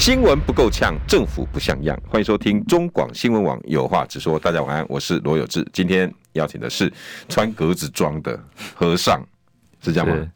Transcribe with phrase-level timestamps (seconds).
[0.00, 1.94] 新闻不够呛，政府不像样。
[2.08, 4.38] 欢迎收听中广新闻网有话直说。
[4.38, 5.62] 大家晚安，我是罗有志。
[5.74, 6.90] 今天邀请的是
[7.28, 8.40] 穿格子装的
[8.74, 9.22] 和尚，
[9.82, 10.26] 是这样吗？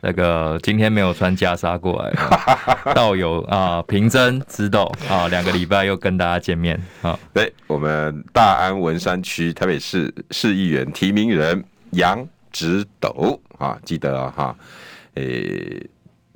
[0.00, 7.16] 那个今天没有穿袈裟过来，道友啊，平真知道啊，两个礼拜又跟大家见面啊。
[7.32, 14.56] 对，我们大安文山区台北市市议员提名人杨植斗啊，记得啊哈，
[15.14, 15.88] 诶，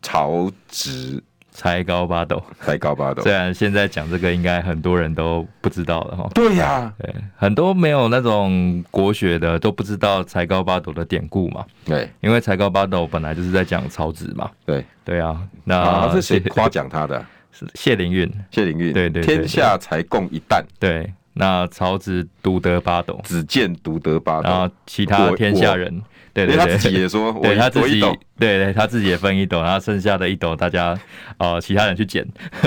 [0.02, 1.20] 曹植。
[1.56, 3.22] 才高八斗，才高八斗。
[3.22, 6.28] 虽然现在讲这个，应该很多人都不知道了哈。
[6.34, 11.64] 对呀、啊，对，很多没有那种国学的都不知道才高八斗的典故嘛。
[11.82, 14.50] 对，因为才高八斗本来就是在讲曹植嘛。
[14.66, 15.40] 对，对啊。
[15.64, 17.24] 那是谁夸奖他的？
[17.50, 18.30] 是谢灵运。
[18.50, 18.92] 谢灵运。
[18.92, 20.62] 对对，天下才共一旦。
[20.78, 26.02] 对，那曹植独得八斗，只见独得八斗，然后其他天下人。
[26.36, 28.00] 对，对，对，他自己也说，对他自己，
[28.38, 30.94] 对对，他自己也分一斗，然后剩下的一斗，大家
[31.38, 32.26] 呃，其他人去捡，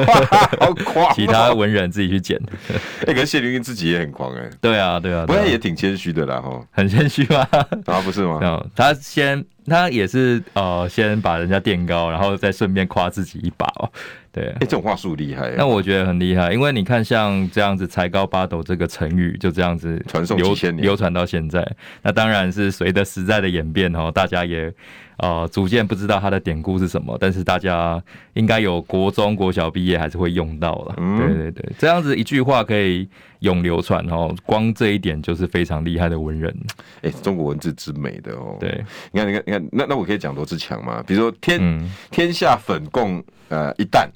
[0.59, 2.39] 好狂、喔，其他文人自己去捡。
[3.05, 7.47] 哎、欸，可是谢灵运自己也很狂哎、欸，对啊，对啊，不过也挺谦虚的啦，哈，很谦虚吗？
[7.85, 8.39] 啊，不是吗？
[8.75, 13.91] 他先，他也是呃，先把人家垫高，然后再顺便夸自己一把哦。
[14.31, 15.51] 对，哎、欸，这种话术厉害。
[15.57, 21.67] 那我觉得很厉害，因为你看，像这样子“才高八斗”这个成语，就这样子传颂几千年，流传到现在。
[22.03, 24.71] 那当然是随着时代的演变哦，大家也
[25.17, 28.01] 呃逐渐不知道它的典故是什么，但是大家
[28.33, 30.95] 应该有国中国小毕业还是会用到了。
[30.97, 36.55] 嗯，对对对，这样子一句话可以永流传哦，光这一点就是非常厉害的文人。
[37.01, 38.57] 哎、欸，中国文字之美的哦。
[38.59, 41.03] 对，你看，你看，你看，那那我可以讲罗志强吗？
[41.07, 43.23] 比如说天、嗯、天下粉共。
[43.49, 44.07] 呃，一旦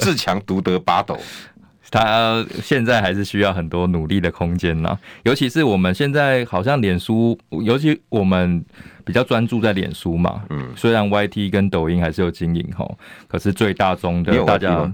[0.00, 1.18] 自强独得八斗，
[1.90, 4.98] 他现在还是需要很多努力的空间呢。
[5.24, 8.64] 尤其是我们现在好像脸书，尤其我们
[9.04, 10.42] 比较专注在脸书嘛。
[10.50, 12.90] 嗯，虽然 YT 跟抖音还是有经营齁，
[13.28, 14.90] 可是最大宗的大家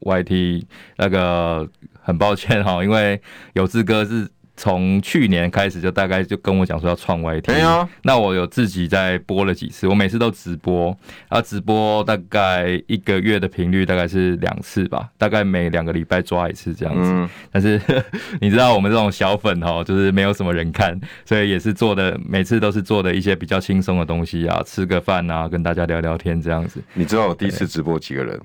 [0.00, 0.64] YT
[0.96, 1.68] 那个
[2.00, 3.20] 很抱歉哈，因为
[3.52, 4.28] 有志哥是。
[4.56, 7.88] 从去年开始就大概就跟我讲说要创没有？
[8.02, 10.86] 那我有自己在播了几次，我每次都直播，
[11.28, 17.10] 然后直播大概一个月的频率大概是两次吧，大概每两个礼拜抓一次这样子。
[17.12, 17.80] 嗯、但是
[18.40, 26.82] 你知道我们这种小粉哦，就是没有什么人看，所以也是做的每次都是做的一些比较轻松的东西啊，吃个饭啊，跟大家聊聊天这样子。
[26.92, 28.40] 你知道我第一次直播几个人？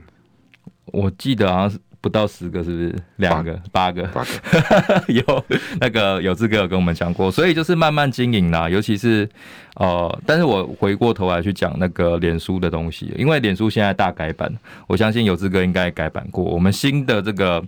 [0.86, 1.78] 我记得好像是。
[2.02, 2.96] 不到十个是不是？
[3.18, 5.46] 两个八个，八个 有
[5.80, 8.70] 那个有志哥有跟我们讲过，所以就是慢慢经营啦。
[8.70, 9.28] 尤其是
[9.76, 14.54] 呃，但是我回过头来去讲那个脸书的东西，因为脸书现在大改版，
[14.88, 16.44] 我相信有志哥应该改版过。
[16.44, 17.64] 我们新的这个。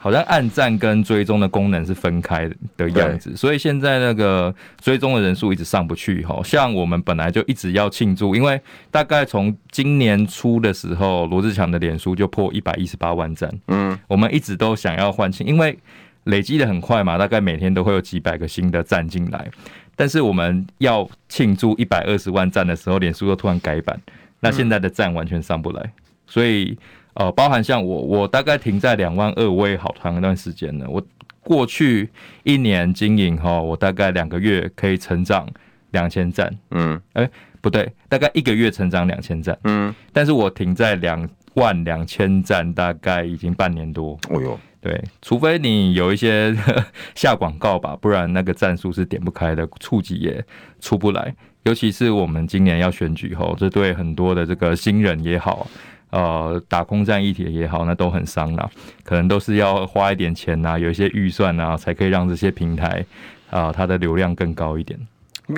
[0.00, 6.24] 好像按赞跟追踪的功能是分开的样子，所以现在那个追踪的人数一直上不去。
[6.24, 8.60] 哈，像我们本来就一直要庆祝，因为
[8.92, 13.52] 大概从今年初的时候，罗志强的脸书就破一百一十八万赞。
[13.66, 15.76] 嗯，我们一直都想要换庆，因为
[16.24, 19.50] 累积的很快嘛，大概每天都会有几百个新的赞进来。
[19.96, 24.00] 但是我们要庆祝一百二十万赞的时候，脸书又突然改版，
[24.38, 25.92] 那现在的赞完全上不来，
[26.26, 26.78] 所以。
[27.18, 30.88] 呃，包含像我，我大概停在两万二，我也好长一段时间了。
[30.88, 31.04] 我
[31.40, 32.08] 过去
[32.44, 35.44] 一年经营哈，我大概两个月可以成长
[35.90, 36.48] 两千赞。
[36.70, 37.30] 嗯，哎、欸，
[37.60, 39.58] 不对，大概一个月成长两千赞。
[39.64, 44.16] 嗯，但是我停在两万两千赞，大概已经半年多。
[44.30, 46.56] 哦哟，对，除非你有一些
[47.16, 50.44] 下广告吧，不然那个战术是点不开的，触及也
[50.78, 51.34] 出不来。
[51.64, 55.68] 尤其是我们今年要选举后，这对很多的这个新人也好。
[56.10, 58.70] 呃，打空战议题也好，那都很伤啦，
[59.04, 63.04] 可能都是要花一点钱呐，有一些预算呐，才可以让这些平台
[63.50, 64.98] 啊、呃，它的流量更高一点。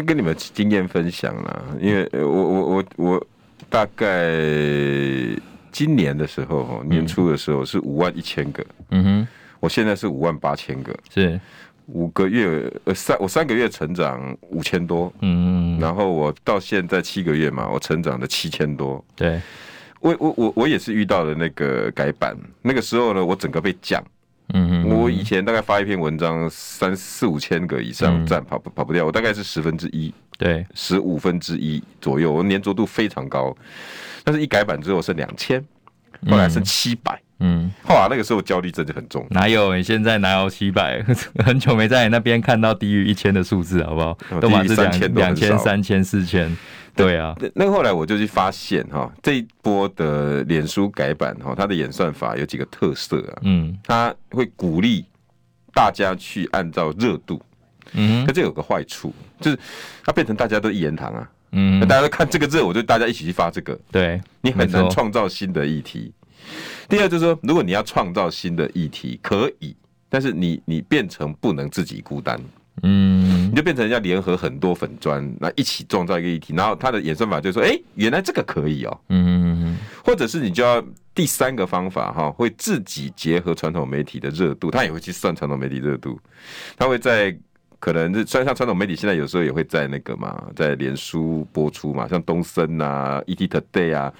[0.06, 3.26] 跟你们经验分享啦，因为我我我我
[3.68, 4.06] 大概
[5.72, 9.28] 今年的时候，年初的时候是五万一千个，嗯哼，
[9.60, 11.40] 我现在是五万八千个，是。
[11.92, 19.40] 五个月呃三我三个月成长五千多，嗯，然后我到现在七个月嘛，我成长了七千多，对。
[20.00, 24.02] 我我我我也是遇到了那个改版，那个时候呢，我整个被降。
[24.52, 24.88] 嗯嗯。
[24.88, 33.56] 我以前大概发一篇文章三四五千个以上赞跑不跑不掉，我大概是十分之一，对，十五分之一左右，我粘着度非常高。
[34.24, 35.64] 但是一改版之后是两千，
[36.28, 37.20] 后来剩七百。
[37.42, 39.26] 嗯，哇，那个时候焦虑真的很重。
[39.30, 39.74] 哪有？
[39.74, 41.02] 你现在哪有七百？
[41.42, 44.16] 很久没在你那边看到低于一千的数字，好不好？
[44.40, 46.54] 都满是两千、两千、三千、四千。
[46.94, 53.40] 对啊，那个后来我就去发现哈，这一波的脸书改版哈，它的演算法有几个特色啊。
[53.44, 55.06] 嗯，它会鼓励
[55.72, 57.40] 大家去按照热度。
[57.92, 59.58] 嗯，可这有个坏处，就是
[60.04, 61.26] 它变成大家都一言堂啊。
[61.52, 63.78] 嗯，大家都看这个热，我就大家一起去发这个。
[63.90, 66.12] 对，你很难创造新的议题。
[66.88, 69.76] 第二就是说，如果你要创造新的议题，可以，
[70.08, 72.40] 但是你你变成不能自己孤单，
[72.82, 80.82] 嗯，你就变成要联合很多粉砖，那一起创造一个议题，然后它的演算法就说，哎、欸，原来这个可以哦、喔，嗯嗯嗯，或者是你就要
[81.14, 86.20] 第三个方法哈，会自己结合传统媒体的热度，他也会去算传统媒体热度，
[86.76, 87.36] 他会在。
[87.80, 94.12] 可能是虽然像传统媒体现在有时候也会在那个嘛，在脸书播出嘛，像东森啊、ET Today 啊，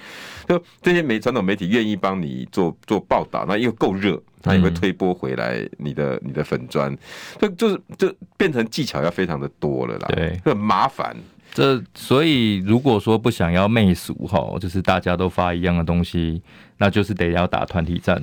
[0.48, 6.96] 就这些媒传统媒体愿意帮你做做报道，那因为够热，他也会推播回来你的你的粉砖，
[7.38, 11.14] 就就是就变成技巧要非常的多了啦，对，很麻烦。
[11.52, 16.40] 这所以如果说不想要媚俗哈，就是大家都发一样的东西，
[16.78, 18.22] 那就是得要打团体战，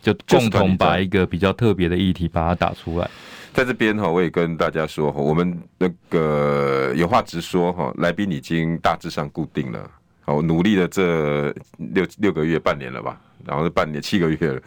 [0.00, 3.10] 就共同把一个比较特别的议题把它打出来。
[3.52, 9.90] 在这边哈，我也跟大家说哈，我们那个有话直说哈，来宾已经大致上固定了。
[10.20, 14.60] 好，我努力了这六六个月、半年了吧，然后是半年七个月了，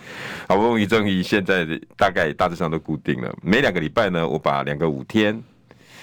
[0.50, 3.34] 好不容易终于现在大概大致上都固定了。
[3.42, 5.42] 每两个礼拜呢，我把两个五天，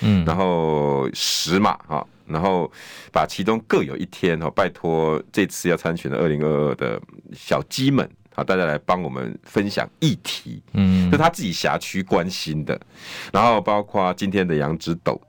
[0.00, 2.70] 嗯，然后十码哈，然后
[3.12, 7.00] 把其中各有一天哈，拜托这次要参选的二零二二的
[7.32, 8.08] 小鸡们。
[8.38, 12.80] 好，大家来帮我们分享议题，嗯，就他自己辖区关心的，
[13.32, 15.20] 然后包括今天的杨植斗，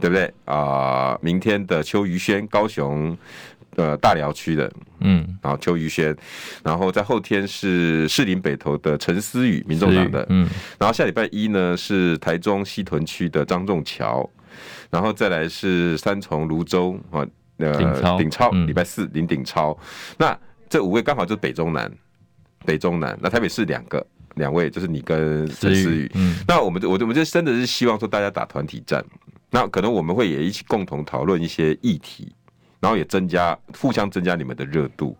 [0.00, 0.24] 对不对？
[0.46, 1.18] 啊、呃？
[1.22, 3.16] 明天的邱于轩，高雄
[3.76, 4.68] 呃大寮区的，
[4.98, 6.12] 嗯，然后邱于轩，
[6.64, 14.28] 然后在后天是士林北投的陈思宇，民众党的，嗯，然后下礼拜一呢是台中西屯区的张仲桥，
[14.90, 17.24] 然后再来是三重泸州啊，
[17.58, 19.78] 呃，鼎超，礼拜四林鼎超，
[20.18, 20.36] 那
[20.68, 21.88] 这五位刚好就是北中南。
[22.66, 24.04] 北中南，那台北市两个
[24.34, 26.10] 两位，就是你跟陈思宇。
[26.14, 29.02] 嗯，那我们我我就真的是希望说大家打团体战，
[29.50, 32.30] 那可能我们会也一起共同讨论一些议题，
[32.80, 35.16] 然后也增加互相增加你们的热度。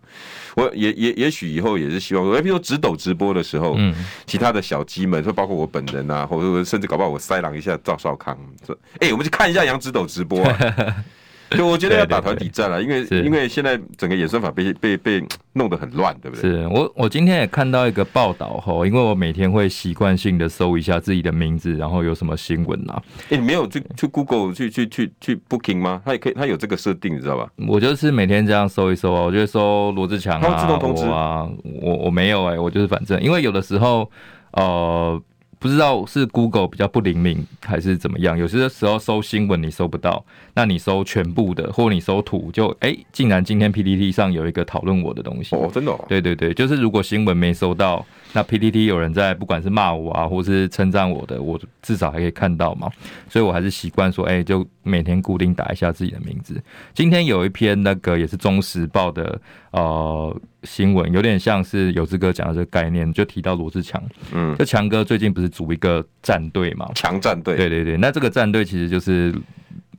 [0.57, 3.95] 我也也也许以后也是希望说，哎，比如说直斗直播的时候，嗯，
[4.27, 10.59] 其他的小鸡们，说包括我本人啊，或者甚至搞不好我塞狼一下赵少康，说，哎，我们去看一下杨直斗直播啊。
[11.51, 16.51] 对，我觉得要打团体战了，因为因为现在整个演算法被被被弄得很乱，对不对？
[16.51, 23.01] 是我我今天也看到一个报道哈，因为我每天会习惯性的搜一下自己的名字，然后有什么新闻啊？
[23.31, 26.03] 哎，你没有去去 Google 去去去去 Booking 吗？
[26.05, 27.49] 它也可以，它有这个设定，你知道吧？
[27.69, 31.49] 我就是每天这样搜一搜啊，我就搜罗志强啊，自动通知啊，
[31.81, 34.11] 我我没有哎、欸，我就是反正，因为有的时候
[34.53, 35.23] 呃。
[35.58, 40.25] 不知道是 Google 比较不灵敏还是怎么样，有些时候搜新闻你搜不到，
[40.55, 45.56] 那你搜全部的，或你搜图就哎、欸，竟然今天 PPT 上有一个讨论我的东西。
[45.56, 48.05] 哦，真的、哦，对对对，就是如果新闻没搜到，
[48.37, 52.91] 那 PPT 有人在不管是骂我啊，或是称赞我的，我至少还可以看到嘛，
[53.31, 56.62] 所以我还是习惯说，哎、欸，就每天固定打一下自己的名字。
[56.93, 59.41] 今天有一篇那个也是中时报的
[59.71, 60.41] 呃。
[60.65, 64.03] 新闻有点像是有志哥讲的这个概念，就提到罗志强，
[64.33, 66.91] 嗯，就强哥最近不是组一个战队嘛？
[66.97, 69.33] 强战队，对对对，那这个战队其实就是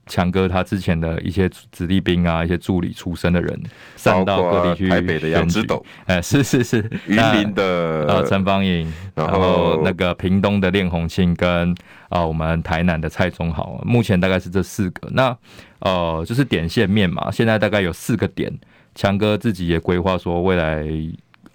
[0.07, 3.61] 强哥他之前的一些子弟兵啊，一些助理出身的人，
[3.95, 4.87] 上到各地去。
[4.89, 7.63] 台北的杨植斗，哎，是是是，云林的
[8.07, 11.71] 呃陈芳颖，然后那个屏东的练红庆跟
[12.09, 15.09] 啊、呃、我们台南的蔡宗豪，目前大概是这四个。
[15.11, 15.37] 那
[15.79, 18.51] 呃就是点线面嘛，现在大概有四个点。
[18.95, 20.83] 强哥自己也规划说，未来，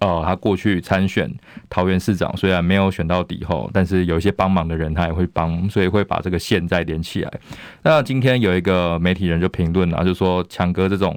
[0.03, 1.33] 呃，他过去参选
[1.71, 7.33] 桃园市长，虽然没有选到底后，但是有一些帮忙的人他也会帮，所以会把这个线再连起来。
[7.83, 11.17] 那今天有一个媒体人就评论了，就说强哥这种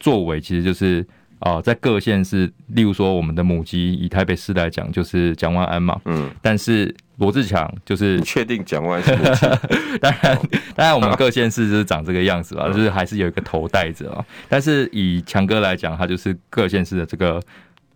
[0.00, 1.06] 作为，其实就是。
[1.44, 6.00] 哦，在各县市，例如说我们的母鸡，以台北市来讲，就是蒋万安嘛。
[6.04, 6.30] 嗯。
[6.40, 9.46] 但是罗志强就是确定蒋万安是？
[9.98, 10.38] 当然，
[10.76, 14.24] 当然我们各县市就是长这个样子吧，就是还是有一个头戴着啊。
[14.48, 17.42] 但是以强哥来讲，他就是各县市的这个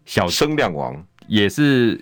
[0.07, 2.01] 小声量王，也是。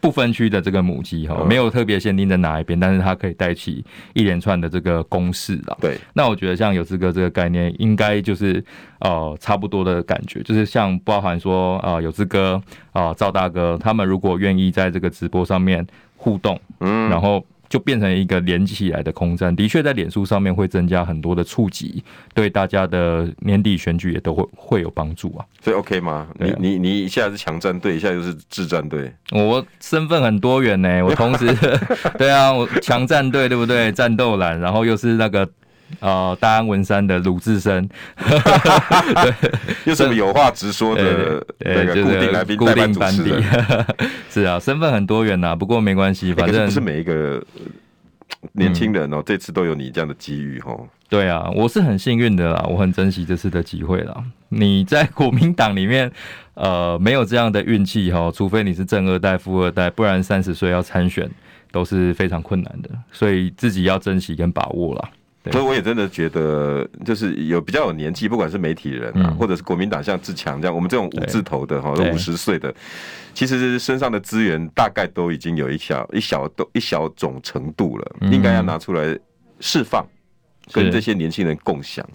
[0.00, 3.84] 不分区的这个母鸡哈，没有特别限定在哪一边，但是它可以带起
[4.14, 5.76] 一连串的这个攻势啦。
[5.80, 8.64] 对，那我觉得像有志哥这个概念，应该就是
[8.98, 17.44] 呃差不多的感觉，就是像包含说啊、呃、有志哥啊赵大哥他们如果愿意在这个直播上面互动，嗯，然后。
[17.72, 19.56] 就变成一个连起来的空战。
[19.56, 25.46] 的确，在脸书上面会增加很多的触及，对大家的年底选举也都会会有帮助啊。
[25.62, 26.28] 所以 OK 吗？
[26.38, 31.02] 啊、你你你一下是强战队，一下又是智战队，我身份很多元呢、欸。
[31.02, 31.46] 我同时
[32.18, 33.90] 对啊，我强战队对不对？
[33.92, 35.48] 战斗蓝，然后又是那个。
[36.00, 39.34] 哦，大安文山的鲁智深， 对，
[39.84, 43.32] 又是有话直说的那个固定来宾、固定班底，
[44.30, 47.42] 是啊，身份很多元呐，不过没关系，反正不是每一个
[48.52, 50.86] 年轻人哦，这次都有你这样的机遇哦。
[51.08, 54.24] 对啊，我是很幸运的啦，我很珍惜这次的机会啦。
[54.48, 56.10] 你在国民党里面，
[56.54, 61.30] 呃，没有这样的运气哈，除非你是正二代、富二代，不然三十岁要参选
[61.70, 65.10] 都是非常困难的，所以自己要珍惜跟把握啦。
[65.50, 72.72] 所以我也真的觉得，就是有比较有年纪，不管是媒体人啊，或者是国民党像志强这样，我们这种五字头的哈，都五十岁的，
[73.34, 79.18] 其实身上的资源大概都已经有一小一小都一小种程度了，应该要拿出来
[79.58, 80.06] 释放，
[80.70, 82.06] 跟这些年轻人共享。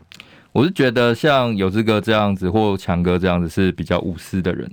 [0.54, 4.72] 我是觉得像有志哥这样子，或强哥这样子是比较无私的人。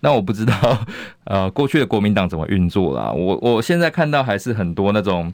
[0.00, 0.86] 那我不知道，
[1.24, 3.12] 呃，过去的国民党怎么运作啦？
[3.12, 5.30] 我我现在看到还是很多那种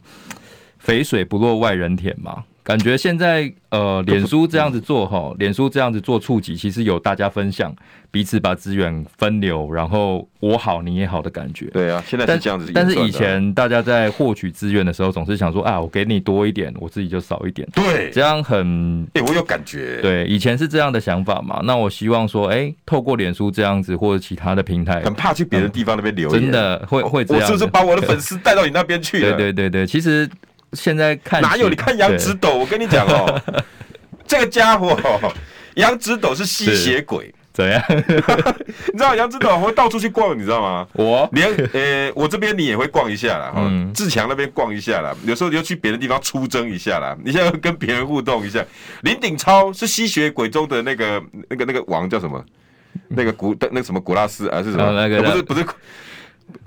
[0.78, 2.42] 肥水不落外人田嘛。
[2.66, 7.72] 感觉现在呃，脸书这样子做哈，脸书这样子做触及，其实有大家分享，
[8.10, 11.66] 彼此把资源分流，然后我好你也好的感觉。
[11.66, 12.72] 对啊，现在是这样子。
[12.74, 17.68] 但是以前大家在获取资源的时候，总是想说啊，我给你多一点，我自己就少一点。
[17.72, 20.00] 对，这样很哎，我有感觉。
[20.02, 21.60] 对，以前是这样的想法嘛。
[21.62, 27.42] 那我希望说，哎，透过脸书这样子或者其他的平台，很怕去别的地方那边留言，真的会会这样。
[27.44, 29.36] 我是不是把我的粉丝带到你那边去了？
[29.36, 30.28] 对对对对，其实。
[30.72, 31.68] 现在看哪有？
[31.68, 33.42] 你看杨子斗，我跟你讲哦，
[34.26, 34.98] 这个家伙
[35.74, 37.82] 杨子斗是吸血鬼，怎样？
[37.88, 40.86] 你知道杨子斗会到处去逛，你知道吗？
[40.94, 48.64] 我连呃，我这边你也会逛一下啦，嗯，志强那边逛一下啦，有时候你就去别的地方出征一下啦，你现在跟别人互动一下。
[49.02, 52.44] 林鼎超是吸血鬼中的那个那个那个王叫什么？
[53.08, 54.90] 那个古那个什么古拉斯啊是什么？
[54.92, 55.64] 那个不是不是。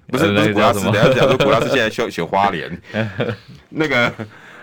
[0.10, 2.82] 不是不是古拉斯，等下讲说古拉斯现在选选 花莲，
[3.70, 4.12] 那个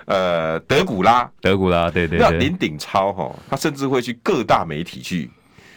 [0.06, 5.30] 呃德古拉德古拉对对对，那林鼎超哈，他甚至会去各大媒体去，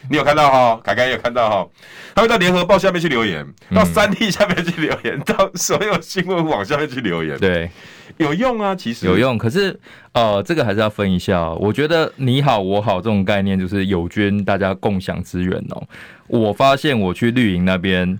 [0.10, 0.82] 你有看到哈？
[0.84, 1.68] 凯凯也有看到哈，
[2.16, 7.70] 他会到联合报下面去留言，到三立下面去留言，到所有新闻网下面去留言，对，
[8.18, 9.38] 有用啊，其实有用。
[9.38, 9.80] 可是
[10.14, 11.50] 呃，这个还是要分一下。
[11.54, 15.84] 我觉得你好我好这种概念就是友军，大家共享资源哦。
[16.28, 18.20] 我发现我去绿营那边。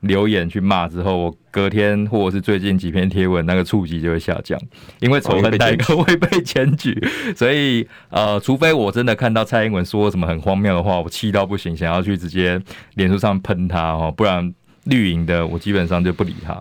[0.00, 4.58] 留言去骂之后，我隔天或者是最近几篇贴文，那个触及就会下降，
[5.00, 6.98] 因为仇恨代沟 会被检举，
[7.36, 12.60] 所以呃，除非我真的看到蔡英文说什么很荒谬的话，我气到不行，想要去直接
[12.94, 14.54] 脸书上喷他哦，不然
[14.84, 16.56] 绿营的我基本上就不理他。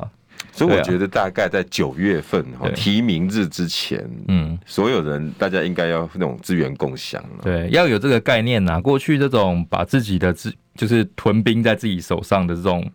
[0.52, 8.82] 所以我觉得大概在九月份哈提名日之前，嗯，所有人大家应该要那种资源共享，对，要有这个概念呐。
[8.82, 12.86] 过去这种把自己的资就是屯兵在自己手上的这种。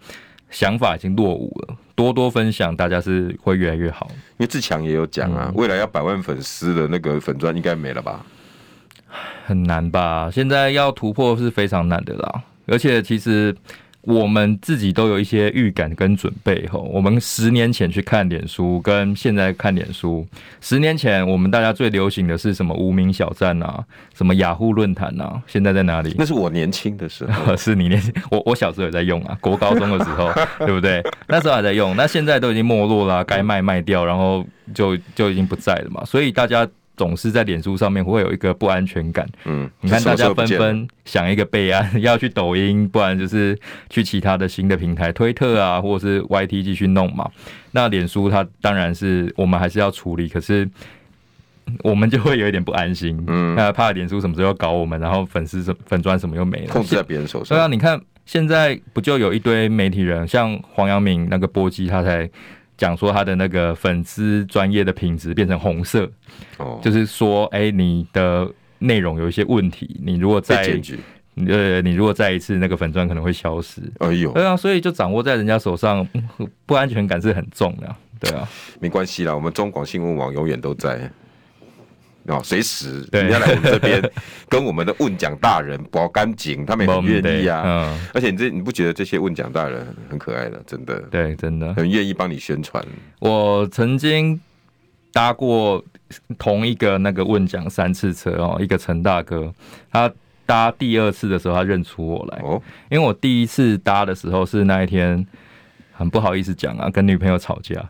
[0.55, 4.09] 想法已经落伍了，多多分享，大家是会越来越好。
[4.11, 8.25] 因为志强也有讲啊，未来要百万粉丝的那个粉钻应该没了吧？
[9.45, 10.31] 很难吧？
[10.33, 13.55] 现在要突破是非常难的啦，而且其实。
[14.07, 20.27] 我们自己都有一些预感跟准备吼，我们十年前去看脸书，跟现在看脸书，
[20.61, 23.83] 十年前我们大家最流行的是什么无名小站啊，
[24.15, 26.15] 什么雅虎论坛啊，现在在哪里？
[26.19, 30.31] 那是我年轻的时候， 是你年轻，我我小时候也在用啊，国高中的时候，
[30.67, 31.03] 对不对？
[31.27, 34.45] 那时候还在用，那现在都已经没落了，该卖卖掉，然后
[34.75, 36.69] 就就已经不在了嘛，所以大家。
[36.97, 39.29] 总是在脸书上面会有一个不安全感。
[39.45, 43.59] 嗯，你看大家纷纷想一个备案， 要去抖音，不然就是
[43.91, 47.29] 去其他的新的平台，推特啊，或者是 YT 继续弄嘛。
[47.73, 50.69] 那脸书它当然是我们还是要处理，可是
[51.83, 53.23] 我们就会有一点不安心。
[53.27, 57.57] 嗯，那怕脸书什么时候要搞我们，然后粉丝粉砖什么又没了，控制在别人手上。
[57.57, 62.31] 对啊，你看现在不就有一堆媒体人，像黄阳明那个波基，他才。
[62.77, 66.11] 讲说他的那个粉丝专业的品质变成红色，
[66.59, 70.63] 哦，就是说，哎，你的内容有一些问题，你如果再，
[71.47, 76.07] 呃，你如果再一次那个粉钻可能会消失，哎呦，对啊，所以就掌握在人家手上，
[76.67, 78.49] 不安全感是很重的，对啊，
[78.81, 81.11] 没关系啦，我们中广新闻网永远都在。
[82.27, 84.11] 哦，随时人家来我们这边
[84.49, 87.63] 跟我们的问讲大人保干净，他们也很愿意啊。
[87.67, 90.63] 嗯，而且你这你不觉得这些问讲大人很可爱的？
[90.67, 92.83] 真的，对，真的很愿意帮你宣传。
[93.21, 94.41] 我曾经
[95.13, 95.85] 搭过
[96.39, 99.53] 同一个那个问讲三次车哦，一个陈大哥，
[99.93, 100.11] 他
[100.47, 105.27] 搭第二次的时候，他认出我来哦，因为我第一次搭的时候是那一天。
[105.97, 107.83] 很不好意思讲啊，跟女朋友吵架，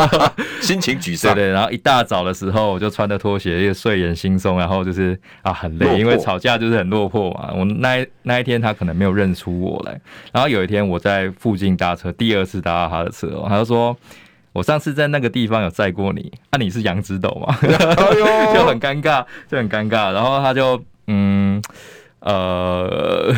[0.60, 1.34] 心情沮丧。
[1.34, 7.52] 对对，然后一大早的时候，我就穿着拖鞋，又睡眼惺忪，然后就是啊很累，因为吵架就是很落魄嘛。
[7.56, 10.00] 我那一那一天他可能没有认出我来，
[10.32, 13.96] 然后有一天我在附近搭车，第二次搭到他的车，他就说。
[14.52, 17.54] 我上次在那个地方有载过你，啊，你是杨指导吗？
[17.60, 20.10] 就很尴尬，就很尴尬。
[20.14, 21.62] 然后他就嗯
[22.26, 23.32] 呃，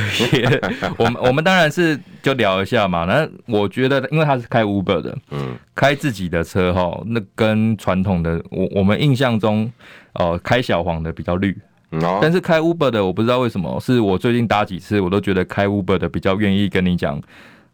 [0.97, 3.05] 我们 我们当然是就聊一下嘛。
[3.05, 9.71] 那我觉得，因为他是开 Uber 的，嗯，开自己的车哈，那跟传统的我我们印象中，
[10.15, 11.55] 呃，开小黄的比较绿，
[12.23, 17.21] 但是开 Uber 的，我不知道为什么，是我最近搭几次，我都觉得开 Uber 的比较愿意跟你讲。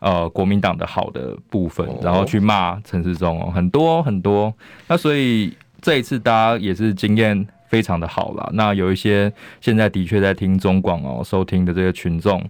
[0.00, 4.52] 呃，国民党的好的部分，然后去骂陈世忠哦，很多很多。
[4.87, 8.48] 那所以这一次大家也是经验非常的好啦。
[8.52, 12.40] 那有一些现在的确在听中广哦，收听的这些群众。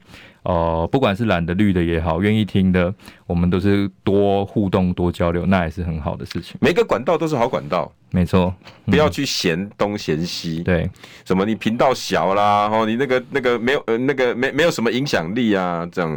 [0.43, 2.95] 呃，不管是蓝的绿的也好，愿意听的，
[3.27, 6.55] 我们都是多互动、多交流，那也是很好的事情。
[6.61, 8.55] 每个管道都是好管道，没错，
[8.85, 10.63] 不要去嫌东嫌西。
[10.63, 10.87] 对，
[11.25, 16.15] 什么你频道小啦，哦，你那个那个没有呃那个没没有什么影响力啊，这样，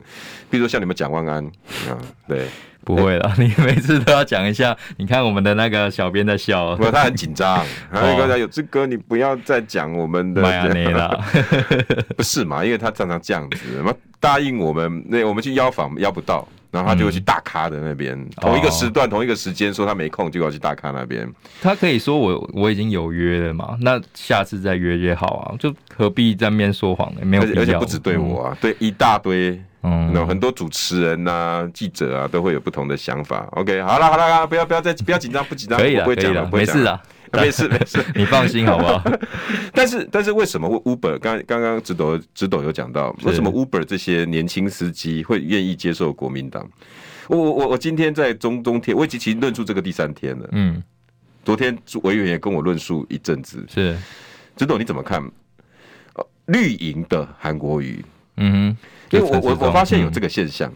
[0.50, 1.42] 比如说像你们蒋万安
[1.90, 1.96] 啊，
[2.28, 2.48] 对。
[2.88, 4.74] 不会了，你每次都要讲一下。
[4.96, 7.62] 你看我们的那个小编在笑，不，他很紧张。
[7.92, 11.22] 还有刚才有志哥，你不要再讲我们的了，
[12.16, 12.64] 不是嘛？
[12.64, 13.58] 因为他常常这样子，
[14.22, 21.30] 答应我们，那我们去邀访邀不到，然后他就会去大咖的那边，嗯、同一个时段、同一个时间说他没空，就要去大咖那边。
[21.62, 27.22] 他可以说我我已经有约了嘛，那下次再约约好啊，就何必在面说谎呢？
[27.26, 29.62] 没有必要，而且不止对我啊，嗯、对一大堆。
[29.84, 33.48] 嗯，有很多主持人呐、啊、记者啊，都会有不同的想法。
[33.52, 37.00] OK，好了好了，不要不要再不要紧张，不紧张，可以了，不会讲了，没事的，
[37.32, 39.04] 没事 没事，你放心好不好？
[39.74, 46.68] 但是但是为什么 Uber 刚刚刚直斗直斗有讲到，为什么 Uber 这些年轻司机会愿意接受国民党？
[47.28, 50.50] 我我我今天在中中天，我已经其实论述这个第三天了。
[50.54, 50.82] 嗯，
[51.46, 53.64] 昨天委员也跟我论述一阵子。
[53.68, 53.96] 是，
[54.56, 55.22] 直斗你怎么看？
[56.48, 58.04] 绿营的韩国瑜，
[58.38, 58.78] 嗯哼。
[59.12, 60.72] 因为我我我发现有这个现象，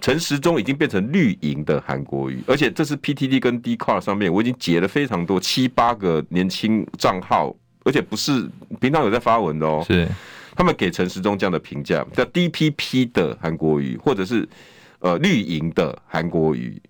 [0.00, 8.48] 陈时中已经变成绿营的韩国瑜，而且这是 PTT 跟 Dcard 上面我已经截了非常多七八个年轻账号，而且不是
[8.80, 10.08] 平常有在发文的哦，是
[10.54, 14.48] 他们给陈时中这样的评价，叫 DPP 的韩国瑜，或者是
[14.98, 16.80] 呃绿营的韩国瑜，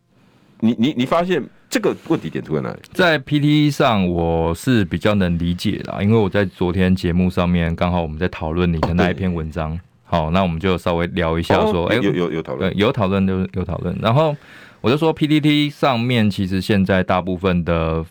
[0.61, 2.79] 你你你发现这个问题点出在哪里？
[2.93, 9.79] 在 PTT 上我是比较能理解啦，因为我在昨天节目上面刚好我们在讨论你的那一篇文章。
[10.11, 13.97] 好，那我们就稍微聊一下，说，哎、哦，有有有讨论，有讨论就有讨论。
[14.03, 14.37] 然后
[14.81, 18.05] 我就说，PTT 上面其实现在大部分的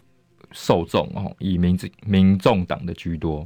[0.53, 3.45] 受众哦，以民民众党的居多。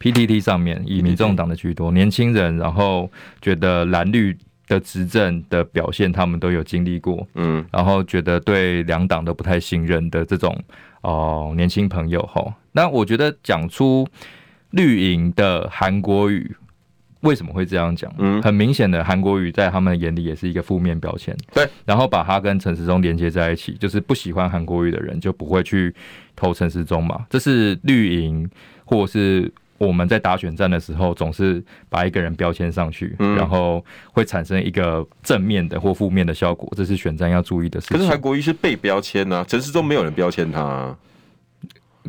[0.00, 3.10] PTT 上面以民众党的居多，年轻人，然后
[3.42, 4.34] 觉得蓝绿
[4.66, 10.58] 的执政的表现，他们都有经历过，嗯，然后觉得对两党都不太信任的这种
[11.02, 12.42] 哦，年轻朋友哈。
[12.72, 14.08] 那我觉得讲出
[14.70, 16.56] 绿营的韩国瑜。
[17.20, 18.12] 为什么会这样讲？
[18.18, 21.36] 嗯，很明显的，韩国瑜在他们眼里也是一个负面标签。
[21.52, 25.94] 对，然后把他跟陈时中连接在一起，就是不喜欢韩国瑜的人就不会去
[26.36, 27.26] 投陈时中嘛。
[27.28, 28.48] 这是绿营，
[28.84, 36.72] 或者是我们在打选战的时候，总是把一个人标签上去，嗯，然后会产生一个正面的或负面的效果。
[36.76, 37.96] 这是选战要注意的事情。
[37.96, 40.96] 可是韩国瑜是被标签呢，啊，陈时中没有人标签他，啊。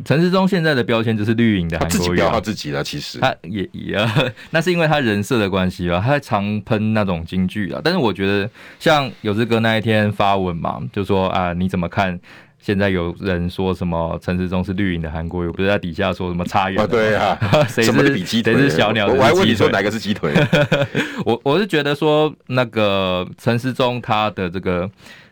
[0.04, 2.82] 陈世忠现在的标签就是绿营的韩国瑜，他自己标他自己了。
[2.82, 3.98] 其实他也也，
[4.50, 6.02] 那是因为他人设的关系吧。
[6.04, 7.80] 他常喷那种京剧啊。
[7.84, 8.48] 但是我觉得，
[8.78, 12.18] 像有志哥那一天发文嘛，就说啊，你怎么看？
[12.62, 16.86] 现在有人说什么陈世忠是绿营的韩国瑜，不是在底下说什么差远？
[16.88, 17.34] 对啊，
[17.66, 18.52] 谁是比鸡腿？
[18.52, 19.06] 谁是小鸟？
[19.06, 20.30] 我还问你说哪个是鸡腿？
[21.24, 24.90] 我我是觉得说那个陈世忠他的这个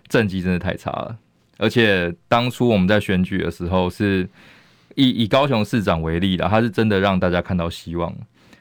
[0.09, 1.17] 政绩真的太差了，
[1.59, 4.27] 而且当初我们在选举的时候是。
[4.95, 8.13] 以以高雄市长为例的，他是真的让大家看到希望，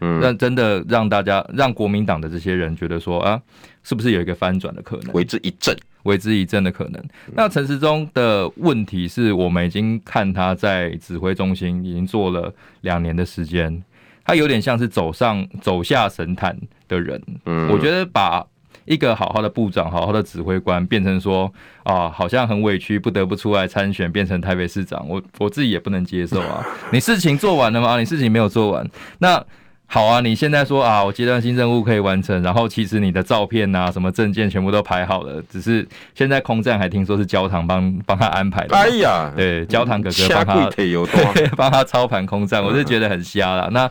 [0.01, 3.41] 嗯，让真的让大家让国民党的这些人觉得说啊，
[3.81, 5.13] 是不是有一个翻转的可能？
[5.13, 7.03] 为之一振，为之一振的可能。
[7.33, 13.83] 那陈时中的问题是我们已经看他在指挥中心已经做了两年的时间，
[14.23, 16.55] 他有点像是走上走下神坛
[16.88, 18.45] 的人，嗯，我觉得把。
[18.88, 21.52] 一个好好的部长，好好的指挥官，变成说
[21.84, 26.65] 啊，好像很委屈，不得不出来参选，变成台北市长，我我自己也不能接受啊！
[26.91, 28.00] 你事情做完了吗？
[28.00, 29.43] 你事情没有做完，那
[29.88, 30.21] 好啊！
[30.21, 38.76] 你现在说啊，我阶段性任务可以完成，然后其实你的照片啊，什么证件全部都排好了，只是现在空战还听说是焦糖帮帮他安排的。
[38.76, 40.69] 哎呀，对，焦糖哥哥帮他
[41.58, 43.69] 帮他操盘空战，我是觉得很瞎了。
[43.71, 43.89] 那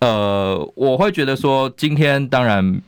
[0.00, 2.80] 呃，我会觉得说，今天当然。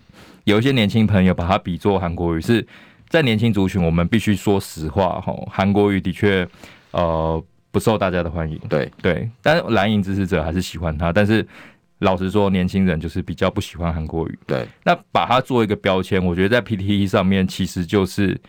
[0.49, 2.67] 有一些年轻朋友把他比作韩国语，是
[3.11, 6.49] 在年轻族群，我们必须说实话哈，韩国语的确
[6.93, 8.59] 呃不受大家的欢迎。
[8.67, 11.13] 对对，但是蓝营支持者还是喜欢他。
[11.13, 11.47] 但是
[11.99, 14.39] 老实说，年轻人就是比较不喜欢韩国语。
[14.47, 18.41] 对，那把它做一个标签，我觉得在 PTT 上面其实就是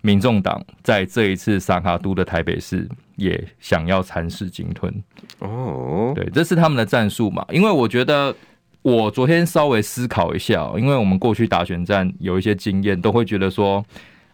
[0.00, 4.94] 民众党在这一次萨卡都的台北市也想要蚕食鲸吞。
[5.40, 7.44] 哦，对，这是他们的战术嘛？
[7.50, 8.32] 因为我觉得。
[8.82, 13.84] 我昨天稍微思考一下，因为我们过去打选战有一些经验，都会觉得说，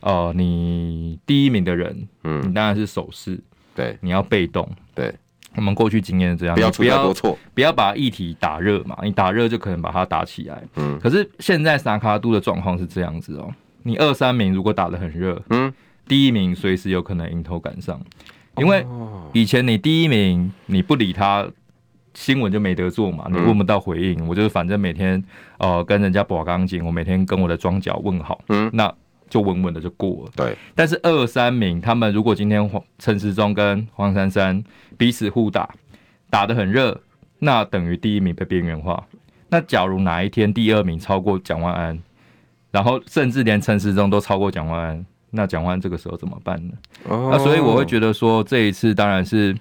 [0.00, 3.38] 呃，你第一名的人，嗯，你当然是守势，
[3.74, 5.14] 对，你要被动，对，
[5.54, 15.70] 我们过去经验是这样，不要出太多错，不要把议题打热嘛，你打热就可能把它打起来，嗯，可是现在萨卡都的状况是这样子哦，你二三名如果打得很热，嗯，
[16.06, 18.00] 第一名随时有可能迎头赶上，
[18.56, 18.86] 因为
[19.34, 21.46] 以前你第一名你不理他。
[22.18, 25.22] 新闻就没得做嘛，你问不到回应，嗯、我就是反正每天
[25.58, 28.92] 呃跟人家把钢筋，我每天跟我的庄脚问好，嗯，那
[29.30, 30.32] 就稳稳的就过了。
[30.34, 34.60] 对，但是二三名他们如果今天黄陈时中跟黄珊珊
[34.96, 35.70] 彼此互打，
[36.28, 37.00] 打得很热，
[37.38, 39.00] 那等于第一名被边缘化。
[39.48, 41.96] 那假如哪一天第二名超过蒋万安，
[42.72, 46.74] 然后甚至连陈时中都超过蒋万安，那蒋万安这个时候怎么办呢？
[47.08, 49.56] 哦、那所以我会觉得说这一次当然是。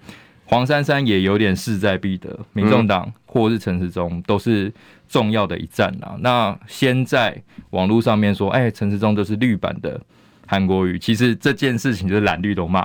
[0.50, 4.72] 黄珊珊也有点势在必得，民众党或是陈时中都是
[5.10, 6.12] 重要的一战啦。
[6.14, 7.36] 嗯、那先在
[7.72, 10.00] 网络上面说，哎、欸，陈时中都是绿版的
[10.46, 12.80] 韩国瑜，其实这件事情就是蓝绿都骂，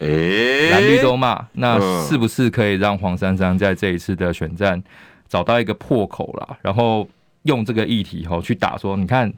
[0.00, 4.82] 哎、欸，蓝绿都骂，那是不是可以让黄珊珊在这一次的选战
[5.26, 6.58] 找到一个破口啦？
[6.60, 7.08] 然后
[7.44, 9.32] 用这个议题吼去打说，你看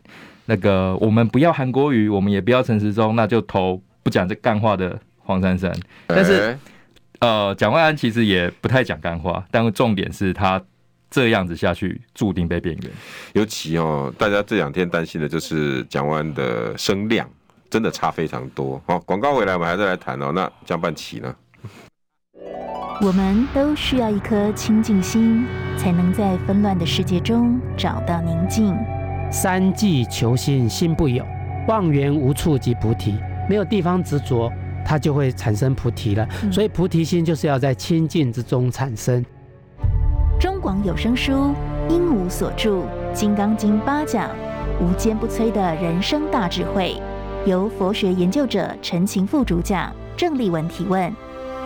[0.46, 5.72] 那个我们不要韩国瑜，我们也不要陈时中，那就投不讲这干话的黄珊珊，
[6.08, 6.58] 但是。
[7.20, 10.60] 呃，蒋万安其实也不太讲干话，但重点是他
[11.10, 12.90] 这样子下去注定被边缘。
[13.34, 17.28] 尤其哦，大家这两天担心的就是蒋万安的声量
[17.68, 18.80] 真的差非常多。
[18.86, 20.32] 好，广告回来我们还是来谈哦。
[20.34, 21.34] 那江半旗呢？
[23.02, 28.76] 我们都需要一颗清净心，才能在纷乱的世界中找到宁静。
[29.30, 31.24] 三际求心心不有，
[31.68, 33.14] 望缘无处即菩提，
[33.48, 34.50] 没有地方执着。
[34.90, 39.24] 它就会产生菩提了，所以菩提心就是要在清净之中产生。
[40.40, 41.54] 中广有声书，
[41.88, 42.78] 鹦鹉所著
[43.12, 44.28] 《金刚经》八讲，
[44.80, 47.00] 无坚不摧的人生大智慧，
[47.46, 51.14] 由佛学研究者陈晴副主讲，郑丽文提问。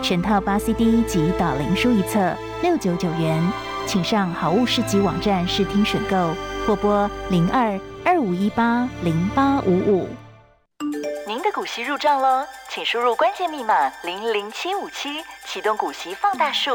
[0.03, 3.41] 全套八 CD 及导灵书一册，六九九元，
[3.87, 6.29] 请上好物市集网站试听选购，
[6.67, 10.07] 或拨零二二五一八零八五五。
[11.27, 16.71] 您的股息入账喽，请输入关键密码零零七五七，启动股息放大术。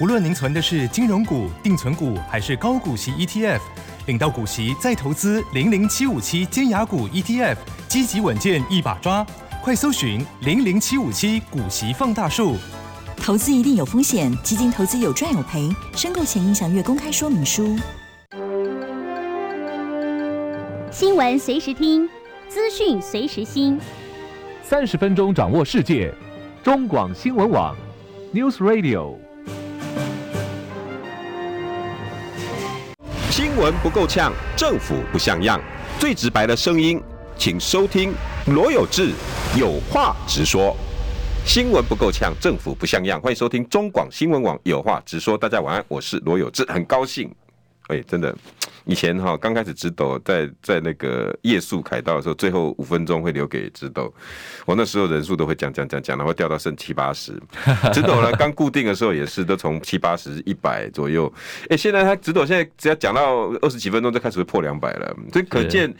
[0.00, 3.60] 无论您存的是金融股、定存股还是高股息 ETF，
[4.06, 7.54] 领到股息再投资零零七五七尖牙股 ETF，
[7.86, 9.26] 积极稳健一把抓。
[9.62, 12.56] 快搜寻零零七五七股息放大术。
[13.18, 17.78] 投资一定有风险，基金投资有赚有赔，申购前应详阅公开说明书。
[20.90, 22.08] 新闻随时听。
[22.48, 23.78] 资讯随时新，
[24.68, 26.12] 三十分钟掌握世界。
[26.64, 27.76] 中广新闻网
[28.34, 29.14] ，News Radio。
[33.30, 35.60] 新闻不够呛，政府不像样，
[36.00, 37.00] 最直白的声音，
[37.38, 38.12] 请收听
[38.46, 39.12] 罗有志
[39.56, 40.76] 有话直说。
[41.44, 45.38] 新闻不够呛，政府不像样，欢迎收听中广新闻网有话直说。
[45.38, 47.32] 大家晚安，我是罗有志，很高兴。
[47.88, 48.34] 哎，真的。
[48.88, 54.14] 以前哈刚开始直斗在在那个夜宿凯道的时候，最后五分钟会留给直斗。
[54.64, 57.32] 我那时候人数都会降降降降，然后掉到剩七八十。
[57.92, 61.32] 直斗呢刚固定的时候也是都从七八十一百左右。
[61.68, 65.16] 哎，现在他直斗现在只要讲到二十几分钟就开始会破两百了。
[65.32, 65.92] 所以可见，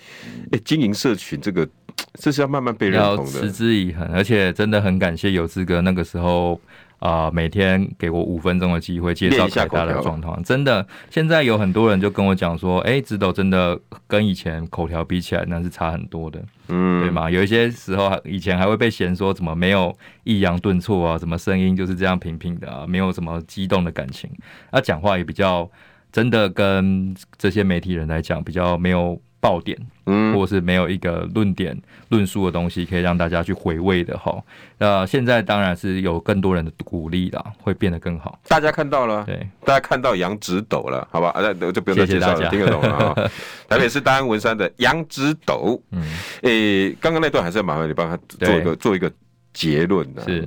[0.52, 1.68] 哎，经营社群这个
[2.14, 4.06] 这是要慢慢被认同的，持之以恒。
[4.12, 6.60] 而且真的很感谢有志哥那个时候。
[7.06, 17.30] 啊、呃，每天给我五分钟的机会介绍凯大的状况，真的，现在有很多人就跟我讲说，哎、欸，直斗真的跟以前口条比起来，那是差很多的，嗯，对吗？
[17.30, 24.28] 有一些时候以前还会被嫌说怎么没有抑扬顿挫啊，什么声音就是这样平平的啊，没有什么激动的感情，
[24.72, 25.70] 那、啊、讲话也比较
[26.10, 29.20] 真的跟这些媒体人来讲比较没有。
[29.46, 34.42] 爆点，嗯，或是没有一个论点论述的东西可以让大家去回味的哈。
[34.76, 38.36] 那现在当然是有更多人的鼓励了，会变得更好。
[38.48, 41.32] 大家看到了，对，大家看到杨直斗了，好吧？
[41.36, 43.30] 那我就不用再介绍了，听得懂了 啊。
[43.68, 46.02] 台北市大安文山的杨直斗，嗯，
[46.42, 49.08] 诶、欸，刚刚那段还是要麻烦你帮他做一个做一个
[49.54, 50.24] 结论的。
[50.24, 50.44] 是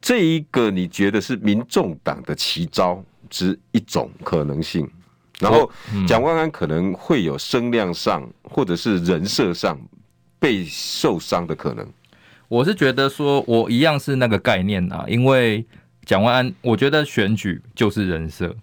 [0.00, 4.88] 这一个，你觉得是民众党的奇招之一种可能性？
[5.38, 5.70] 然后
[6.08, 9.78] 蒋万安可能会有声量上或者是人设上
[10.38, 11.86] 被受伤的可能？
[12.48, 15.62] 我是觉得说，我一样是那个概念啊，因为
[16.06, 18.54] 蒋万安，我觉得选举就是人设，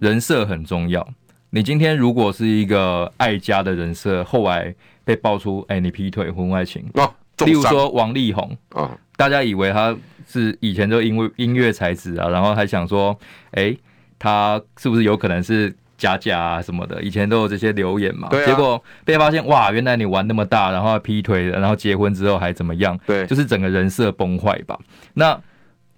[0.00, 1.08] 人设很重要。
[1.48, 7.14] 你今天如果是一个爱家的人设，后来被爆出，哎、欸，你劈腿、婚外情，哦、
[7.46, 9.96] 例如说王力宏啊，哦、大家以为他
[10.28, 13.18] 是以前就因为音乐才子啊，然后还想说，
[13.52, 13.78] 哎、欸，
[14.18, 15.74] 他是不是有可能是？
[16.02, 22.98] 假假啊什么的，以前都有这些留言嘛，对啊、结果被发现哇，原来你玩那么大，然后劈腿，然后结婚之后还怎么样？
[23.06, 24.76] 对，就是整个人设崩坏吧。
[25.14, 25.40] 那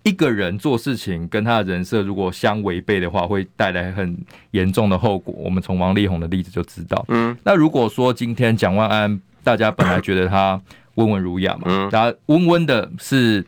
[0.02, 4.14] 一个人做事情跟他的人设如果相违背的话，会带来很
[4.50, 5.34] 严重的后果。
[5.38, 7.02] 我们从王力宏的例子就知道。
[7.08, 10.60] 嗯，那如果说今天蒋万安，大家本来觉得他
[10.96, 13.42] 温文儒雅嘛，嗯，他温温的是，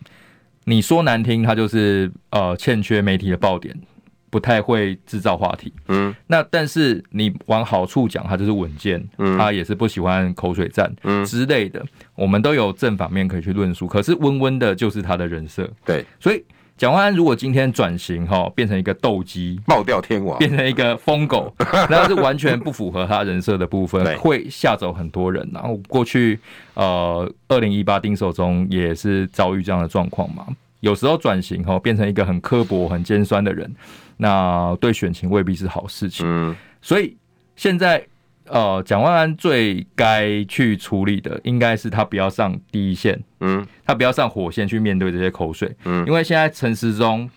[0.65, 3.79] 你说难听，他就是呃欠缺媒体的爆点。
[4.29, 11.25] 不太会制造话题，嗯，那但是你往好处讲，他就是稳健，嗯，他也是不喜欢口水战，嗯。
[11.25, 11.85] 之类的，
[12.15, 13.87] 我们都有正反面可以去论述。
[13.87, 16.45] 可是温温的就是他的人设，对，所以
[16.77, 21.53] 蒋万安如果今天转型哈，变成一个斗鸡，爆掉天王，变成一个疯狗，
[21.89, 24.17] 那是完全不符合他人设的部分，对。
[24.17, 25.49] 会吓走很多人。
[25.53, 26.39] 然后过去
[26.75, 30.47] 呃，二零一八丁守中也是遭遇这样的状况嘛。
[30.81, 33.75] 有时候转型哈，变成一个很刻薄、很尖酸的人，
[34.17, 36.27] 那对选情未必是好事情。
[36.27, 37.17] 嗯，所以
[37.55, 38.07] 现在
[38.47, 47.29] 呃，蒋万安最该去处理的，应该是他不要上第一线，嗯，他不要上火线去面对这些口水，嗯，因为现在陈时中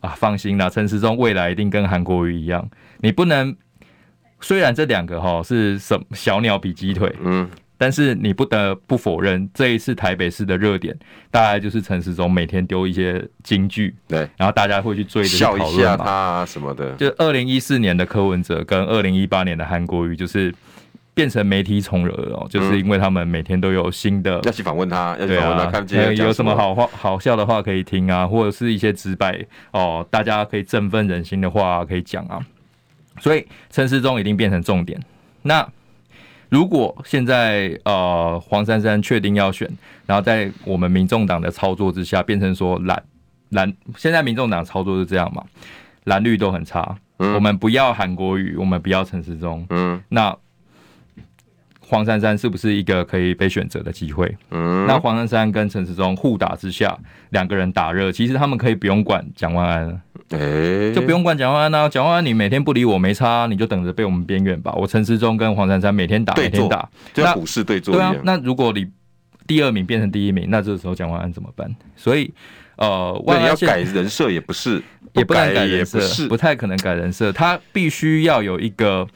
[0.00, 2.68] 啊，放心啦，陈时中未来一定跟韩国瑜一样，
[2.98, 3.56] 你不能，
[4.40, 7.48] 虽然这两个哈是什小鸟比鸡腿，嗯。
[7.78, 10.94] 但是你不得不否认，这一次台北市的热点
[11.30, 16.92] 大概就是陈时中每天丢一些金句，对，然后大家会去追着讨论嘛，笑一下他什么的。
[16.96, 20.52] 就二零一四年的柯文哲跟二零一八年的韩国瑜，就是
[21.14, 25.86] 变成媒体宠儿哦，就是因为他们每天都有新的要去访问他，对啊，看
[26.16, 26.56] 有什么。
[26.56, 32.40] 好话好笑的话可以听啊，或者是一些直白哦，大家可以振奋人心的话可以讲啊，
[33.20, 35.00] 所以陈时中一定变成重点。
[35.42, 35.66] 那
[36.48, 39.68] 如果现在呃黄珊珊确定要选，
[40.06, 43.02] 然后在我们民众党的操作之下，变成说蓝
[43.50, 45.44] 蓝，现在民众党操作是这样嘛？
[46.04, 50.34] 蓝绿都很差，嗯、我们不要韩国瑜，我们不要陈时中，嗯，那
[51.80, 54.34] 黄珊珊是不是一个可以被选择的机会？
[54.50, 56.98] 嗯，那黄珊珊跟陈时中互打之下，
[57.30, 60.00] 两个人打热，其实他们可以不用管蒋万安。
[60.30, 64.72] 哎，欸、就不用管蒋万安呐，蒋万安你每天不理我没差，你就等着被我们边缘吧。
[64.76, 67.94] 我陈时中跟黄珊珊每天打，每天打，就像股市对坐。
[67.94, 68.86] 对啊，那如果你
[69.46, 71.74] 第二名变成第一名，那这个时候蒋万安怎么办？
[71.96, 72.30] 所以，
[72.76, 74.82] 呃，万安要改人设也不是，
[75.14, 77.32] 也不能改人设，不太可能改人设。
[77.32, 79.06] 他必须要有一个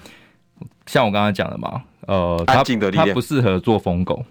[0.87, 4.25] 像我刚刚讲的嘛，呃，他他不适合做疯狗。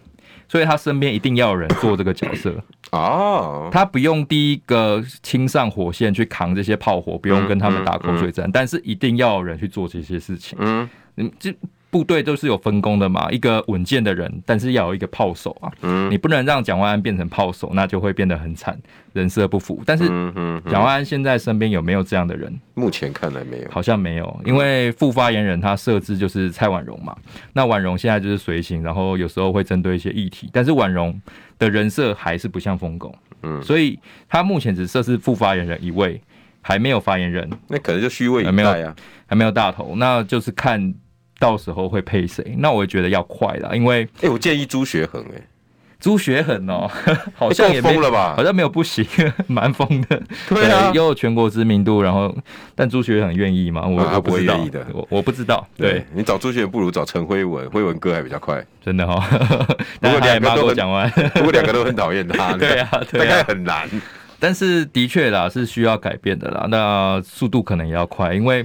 [0.52, 2.54] 所以他身边一定要有人做这个角色
[2.92, 10.58] 哦，他不用第一个亲上火线去扛这些炮火，不用跟他们打口水战，但是一定要有人去做这些事情。
[10.60, 11.56] 嗯，你这。
[11.92, 15.70] 部队都是有分工的嘛，一个稳健的人，但是要有一个炮手啊。
[15.82, 18.80] 嗯，你不能让蒋万安变成炮手，那就会变得很惨，
[19.12, 19.84] 人设不符。
[19.86, 20.08] 但是
[20.70, 22.58] 蒋万安现在身边有没有这样的人？
[22.76, 27.14] 目前看来没有，好像没有，因为副发言人他设置就是蔡婉容嘛。
[27.52, 31.22] 那婉容现在就是随行，然后有时候会针对一些议题，但是婉容
[31.60, 33.14] 的人设还是不像疯狗。
[33.44, 34.00] 嗯，所以
[34.30, 36.22] 他目前只设置副发言人一位，
[36.62, 37.50] 还没有发言人。
[37.68, 38.96] 那可能就虚位以待啊，
[39.28, 40.94] 还没有大头，那就是看。
[41.42, 42.56] 到时候会配谁？
[42.60, 45.42] 那我也觉得要快了，因为哎、欸，我建议朱学恒哎，
[46.00, 46.88] 朱学恒哦，
[47.34, 48.36] 好像也疯了吧？
[48.38, 49.04] 好像没有不行，
[49.48, 50.22] 蛮疯的。
[50.48, 52.36] 对啊，又有全国知名度，然后
[52.76, 53.88] 但朱学恒愿意吗？
[53.88, 55.68] 我我不会愿意的，我我不知道。
[55.76, 59.76] 对，对你找朱学恒不如找陈辉文，辉文哥还比较快，真的哈、哦。
[60.00, 62.54] 不过两个都讲完，不过两个都很讨厌他。
[62.54, 63.90] 对啊，对啊，大概很难。
[64.40, 66.68] 但是的确啦，是需要改变的啦。
[66.70, 68.64] 那速度可能也要快，因为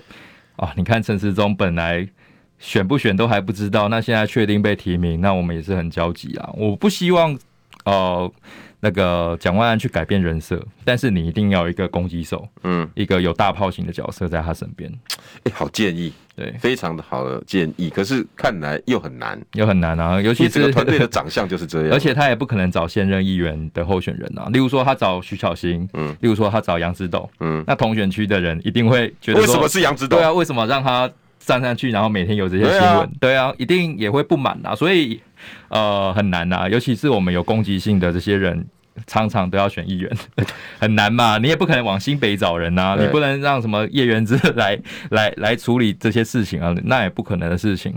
[0.57, 2.07] 啊，你看陈时中本来。
[2.59, 6.51] 选不选都还不知道，那现在确定被提名，那我们也是很焦急啊！
[6.55, 7.39] 我不希望，
[7.85, 8.31] 呃，
[8.81, 14.91] 那个蒋万安去改变人设，但是你一定要有一个攻击手，嗯，一个有大炮型的角色在他身边。
[15.45, 17.91] 哎、欸，好建议，对，非常的好的建议。
[17.91, 20.21] 可是看来又很难，又很难啊！
[20.21, 24.49] 尤其是这个团队的 长相就是这样，而且他也不可能找现任议员的候选人啊。
[24.51, 30.17] 例如说他找徐巧芯，嗯，例如说他找杨子斗，嗯，那同选区的人一定会觉得说，为什么是杨子斗？
[30.17, 31.11] 对啊，为什么让他？
[31.47, 35.21] 站上去，然后每天有这些新闻，对啊，对啊，一定也会不满啊，所以
[35.69, 38.67] 呃很难呐，尤其是我们有攻击性的这些人，
[39.07, 40.11] 常常都要选议员，
[40.81, 43.07] 很难嘛，你也不可能往新北找人呐，对。
[43.07, 44.77] 你不能让什么叶元之来
[45.11, 47.95] 来来处理这些事情啊，那也不可能的事情，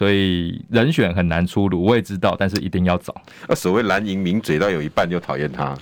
[0.00, 3.14] 所以人选很难出炉，我也知道，但是一定要找。
[3.46, 5.76] 那所谓蓝营名嘴，到有一半就讨厌他，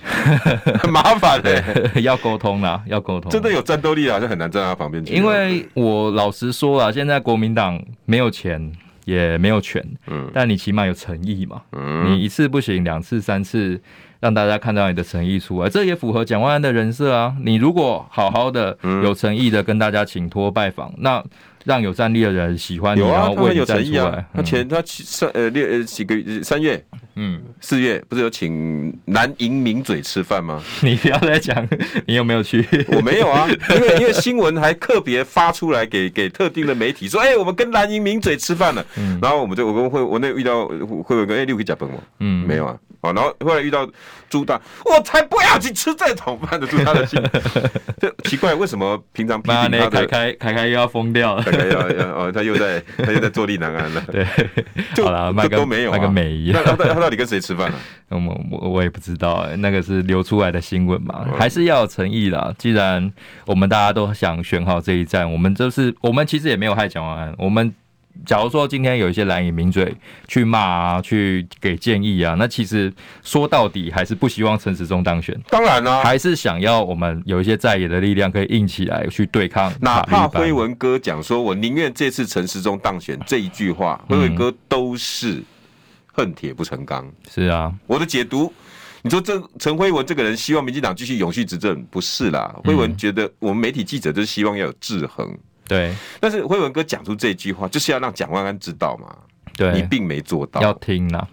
[0.81, 3.31] 很 麻烦的、欸， 要沟通啦，要沟通。
[3.31, 5.15] 真的有战斗力啊，就很难站在他旁边去。
[5.15, 8.69] 因为我老实说啊，现在国民党没有钱，
[9.05, 13.81] 也没有权，嗯，但你起码有诚意嘛，嗯，你一次不行，两次、三次。
[14.21, 17.33] 让大家看到你的诚意出来，这也符合蒋万安的人设啊！
[17.41, 21.23] 你如果好好的、有诚意的跟大家请托拜访，那
[21.69, 24.25] 让有战力的人喜欢你，然后为你站出来。
[24.33, 26.83] 他前他三呃六呃几个月三月，
[27.15, 30.59] 嗯，四月不是有请蓝营名嘴吃饭吗？
[30.81, 31.67] 你不要再讲，
[32.07, 32.65] 你有没有去？
[32.87, 38.83] 我没有啊， 因为因为新闻还特别发出来给给特定的媒体说，哎，我们跟蓝营名嘴吃饭了。
[38.97, 40.65] 嗯，然后我们就我跟会我那遇到
[41.05, 41.97] 会有个哎六可以加分吗？
[42.19, 42.75] 嗯，没有啊。
[43.01, 43.87] 哦，然后后来遇到
[44.29, 47.21] 朱大，我才不要去吃这种饭的，朱大的心，
[47.99, 54.27] 就奇怪为什么平常批评他的凯凯凯凯又要疯掉了，凯凯要要哦，他又在他又在坐立难安了，对，
[54.93, 57.77] 就好了，麦都没有，那个美一样，他他到底跟谁吃饭 了？
[58.09, 62.53] 我我我也不知道，那个是流出来的新闻嘛，还是要有诚意啦。
[62.57, 63.11] 既然
[63.45, 67.73] 我们大家都想选好这一站，我们就是我们其实也没有害蒋万安，我们。
[68.25, 69.95] 假如说今天有一些蓝营名嘴
[70.27, 72.91] 去骂啊，去给建议啊，那其实
[73.23, 75.39] 说到底还是不希望陈时中当选。
[75.49, 79.73] 当然了，还是想要我们有一些在野的力量可以硬起来去对抗。
[79.81, 85.41] 哪怕辉文哥讲说，我宁愿这次陈时中当选这一句话，辉文哥都是
[86.11, 87.09] 恨铁不成钢。
[87.29, 88.53] 是啊，我的解读，
[89.01, 92.53] 你说这陈辉文这个人希望民进党继续永续执政，不是啦。
[92.63, 95.37] 辉文觉得我们媒体记者就是希望要有制衡。
[95.69, 99.15] 对，但是辉文哥讲出这句话，就是要让蒋万安知道嘛。
[99.55, 101.25] 对，你并没做到，要听呐。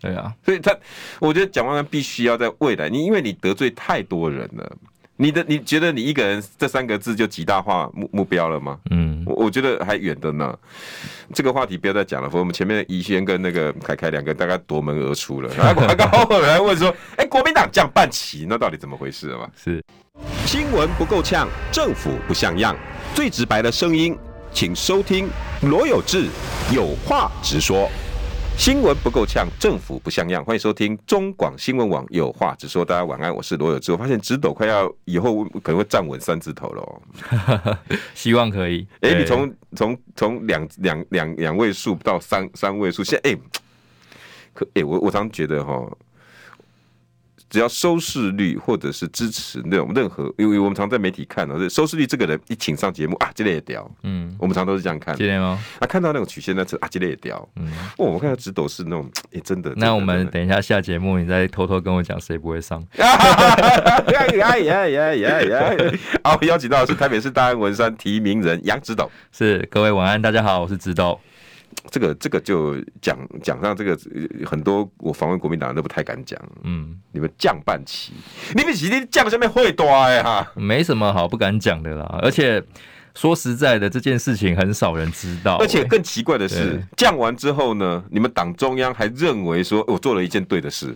[0.00, 0.76] 对啊，所以他，
[1.18, 4.76] 我觉得蒋万安必须要在未来，你因为你得罪太多人了，
[5.16, 8.78] 你的你觉得你一个人这三个字就极大化目目标了吗？
[8.90, 10.56] 嗯，我我觉得还远的呢。
[11.34, 15.52] 这个话题不要再讲了，我们前面宜轩跟那个凯凯两个大概夺门而出了。
[15.56, 19.82] 然后广告后来问说：“哎、欸，国民党降半旗，那到底怎么回事嘛？”是
[20.44, 22.76] 新闻不够呛，政府不像样。
[23.16, 24.14] 最直白的声音，
[24.52, 25.26] 请收听
[25.62, 26.26] 罗有志
[26.70, 27.88] 有话直说。
[28.58, 30.44] 新闻不够呛，政府不像样。
[30.44, 32.84] 欢迎收听中广新闻网有话直说。
[32.84, 33.90] 大家晚安，我是罗有志。
[33.90, 37.78] 我发现直斗快要以后可能会站稳三字头了哦。
[38.14, 38.86] 希望可以。
[39.00, 43.40] 哎、欸，你从从从两两两两位数到三三位数，现在哎、欸，
[44.52, 45.90] 可哎、欸，我我常觉得哈。
[47.48, 55.62] 只要收视率或者是支持那种任何，因为我们常在媒体看到，收视率这个人一请上节目啊，这类也屌，嗯，我们常都是这样看，吗？
[55.78, 59.72] 啊，看到那种曲线那次啊，这类也屌，嗯，哦，我看到直斗是那种，哎，真的。
[59.76, 62.84] 那我们等一下下节目，你再偷偷跟我讲谁不会上。
[62.98, 65.74] 呀呀呀呀呀呀！
[66.24, 71.18] 好，邀请到的是台北市大安文山提名人杨直斗，是各位晚安，大家好，我是直斗。
[71.90, 73.98] 这个这个就讲讲上这个
[74.44, 78.12] 很多我访问国民党人都不太敢讲，嗯，你们降半旗，
[78.54, 82.18] 你们其实降下面会多哎哈，没什么好不敢讲的啦。
[82.22, 82.62] 而且
[83.14, 85.56] 说实在的，这件事情很少人知道。
[85.56, 90.94] 而且更奇怪的是，降完之后呢，你们党中央还认为说我做了一件对的事。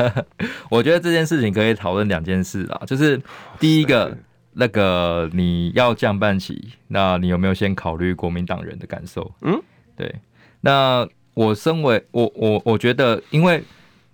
[0.70, 3.20] 我觉得这件事情可以讨论两件事啊，就是
[3.58, 4.16] 第一个，
[4.52, 9.34] 那个你要降半旗，那你有没有先考虑国民党人的感受？
[9.40, 9.60] 嗯。
[9.98, 10.14] 对，
[10.60, 13.62] 那我身为我我我觉得，因为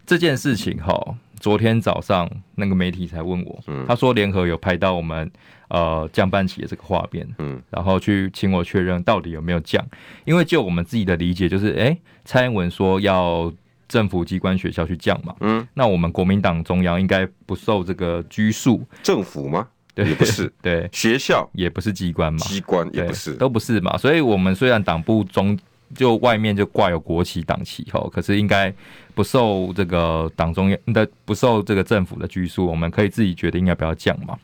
[0.06, 5.30] 这件事情哈，昨天早上那个媒体才问我，嗯，他说联合有拍到我们
[5.68, 9.82] 呃降半旗的这个画面，嗯，然后去请我确认到底有没有降，
[10.24, 13.50] 因为就我们自己的理解就是，哎，蔡英文说要
[13.88, 19.68] 政府机关学校去降嘛，嗯，那我们国民党中央应该不受这个拘束，政府吗？
[19.94, 25.58] 对，也不是，对，学校也不是机关嘛，机关也不是，都不是嘛，所以我们虽然党部中。
[25.94, 28.72] 就外面就挂有国旗党旗吼，可是应该
[29.14, 34.36] 不受这个党中央的不受这个政府的拘束，我们可以自己决定要不要降嘛。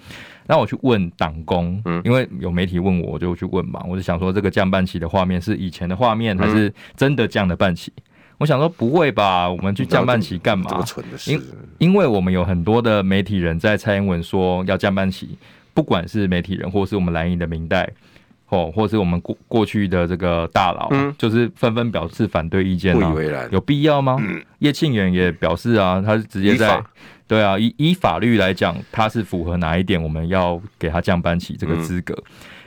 [0.47, 3.85] 那我去问党工，嗯，因为有媒体问我，我就去问嘛。
[3.89, 7.93] 我就想说，这个降半旗的画面是以前的画面，还是真的降的半旗？
[8.39, 10.85] 我想说不会吧，我们去降半旗干嘛？
[11.27, 11.41] 因
[11.79, 15.37] 因为我们有很多的媒体人在蔡英文说要降半旗，
[15.73, 17.89] 不管是媒体人或是我们蓝营的明代。
[18.51, 24.17] 哦，或是我们过过去的这个大佬，嗯，就是纷纷表示反对意见，不以为然，有必要吗？
[24.21, 26.83] 嗯，叶庆元也表示啊，他是直接在，
[27.27, 32.15] 对啊，以以法律来讲，他是符合哪一点，我们要给他降班起这个资格。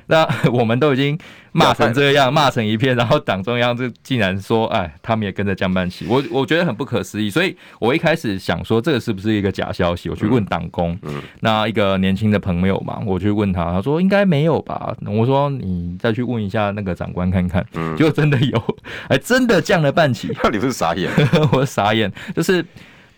[0.08, 1.18] 那 我们都已经
[1.52, 7.30] 骂成这样，骂成一片，然后党中央就竟然说，哎，他们也跟着降半旗，我我觉得很不可思议。
[7.30, 10.10] 所以我一开始想说，这个是不是一个假消息？
[10.10, 14.96] 我去问党工，嗯，那一个年轻的朋友嘛，我去问他，他说应该没有吧。
[15.06, 18.78] 我说你再去问一下那个长官看看，嗯，结果真的有，
[19.10, 20.36] 哎，真的降了半旗。
[20.44, 21.10] 那 你不是傻眼？
[21.52, 22.66] 我傻眼，就是。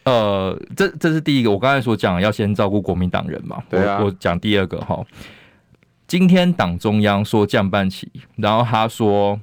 [0.05, 3.57] 呃，这这是第一个，我刚才所讲要先照顾国民党人嘛。
[3.67, 3.97] 对啊。
[3.99, 5.03] 我我讲第二个哈，
[6.17, 9.37] 今天党中央说降半旗，然后他说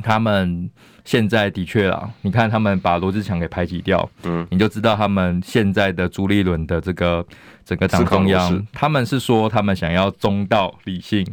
[0.00, 0.70] 他们
[1.04, 7.26] 现在的确啊，你看他们把罗志强给排挤掉，嗯，你就知道他们现在的朱立伦的这个
[7.64, 11.26] 整个党中央，他们是说他们想要中道理性，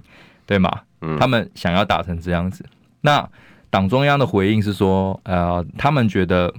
[0.48, 0.82] 对吗？
[1.02, 2.66] 嗯，他们想要打成这样子。
[3.02, 3.30] 那
[3.70, 6.52] 党中央的回应是说，呃，他们觉得。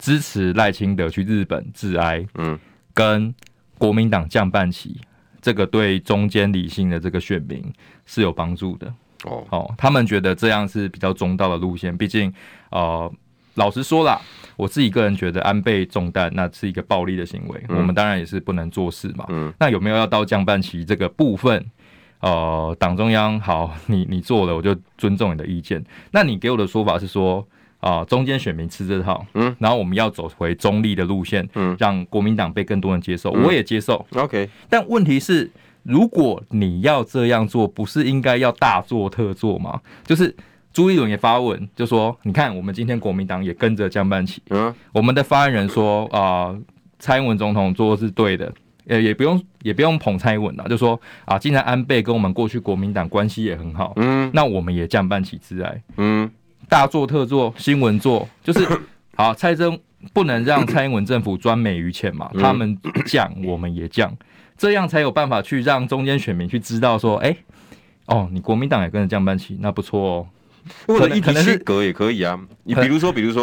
[0.00, 2.56] 支持赖清德去日本致哀，嗯，
[2.94, 3.34] 跟
[3.78, 5.00] 国民党降半旗，
[5.48, 7.64] 这个对中间理性的这个选民
[8.04, 8.86] 是有帮助的
[9.24, 9.42] 哦。
[9.48, 11.96] 哦，他们觉得这样是比较中道的路线。
[11.96, 12.30] 毕竟，
[12.70, 13.10] 呃，
[13.54, 14.20] 老实说啦，
[14.56, 19.24] 我自己个人觉得安倍中弹那是一个暴力的行为，嗯，我们当然也是不能做事嘛。
[19.30, 21.64] 嗯，那有没有要到降半旗这个部分？
[22.20, 25.82] 呃，党中央好，你你做了，我就尊重你的意见。
[26.10, 27.48] 那你给我的说法是说？
[27.80, 34.48] 啊，中间选民吃这套，嗯，然后我们要走回中立的路线，嗯，让国民党被更多人接受，嗯、我也接受，OK。
[34.68, 35.48] 但问题是，
[35.84, 39.80] 如果你要这样做，不是应该要大做特做吗？
[40.04, 40.34] 就是
[40.72, 46.60] 朱立伦也发文就说，你看，我们今天国民党也跟着降半旗，嗯，我们的发言人说啊、呃，
[46.98, 48.52] 蔡英文总统做的是对的，
[48.88, 56.28] 呃，也不用也不用捧蔡英文了，就说啊，既然安倍跟我们过去国民党关系也很好，嗯，那我们也降半旗致哀，嗯。
[56.68, 58.66] 大做特做，新闻做， 就是
[59.16, 59.34] 好。
[59.34, 59.78] 蔡政
[60.12, 64.14] 不能让蔡英文政府专美于前嘛，他们降，我们也降，
[64.56, 67.36] 这样才有办法去让中间选民去知道说，哎、欸，
[68.06, 70.26] 哦，你国民党也跟着降半旗，那不错哦。
[70.86, 72.38] 或者一体区隔也可以啊。
[72.64, 73.42] 你比如说，比如说，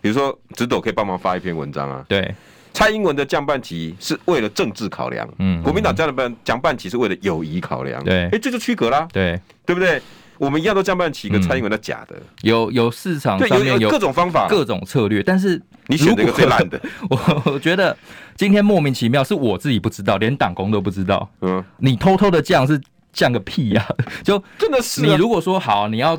[0.00, 2.04] 比如说，直斗可以帮忙发一篇文章啊。
[2.08, 2.34] 对，
[2.72, 10.02] 蔡英文的降半旗是为了政治考量，嗯，国民党降的半降半旗是为了友谊考量，对，哎、欸，这就区隔啦，对，对不对？
[10.38, 16.80] 我们一样都降半旗，跟蔡英文的假的，有有市场上面有各种方法、各种策略，但是你选这个最烂的，
[17.10, 17.96] 我我觉得
[18.36, 21.28] 今天莫名其妙，是我自己不知道，连党工都不知道。
[21.40, 22.80] 嗯，你偷偷的降是
[23.12, 23.86] 降个屁呀！
[24.24, 26.18] 就真的是你如果说好，你要。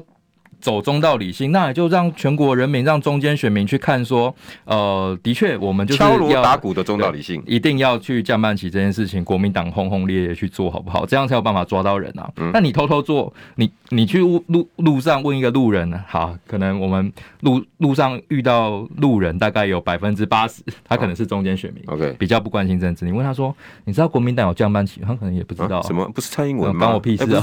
[0.60, 4.34] 走中道理性，那也就让全国人民、让中间选民去看，说，
[4.66, 11.05] 呃，的确，我们就是要敲锣打鼓的中道理性，一定要去降半旗这件事情，国民党轰轰烈烈去做好不好？
[11.05, 12.30] 这样才有办法抓到人啊。
[12.53, 23.05] 那、嗯、你偷偷做，你你去路路上问一个路人，好，可能我们路路上遇到路人，大概有百分之八十， 他可能是中间选民，OK，比较不关心政治。
[23.05, 23.55] 你问他说，
[23.86, 25.82] 你知道国民党有降半旗，他可能也不知道、啊。
[25.84, 26.07] 什么？
[26.10, 26.88] 不是蔡英文吗？
[26.88, 27.41] 关我屁事啊！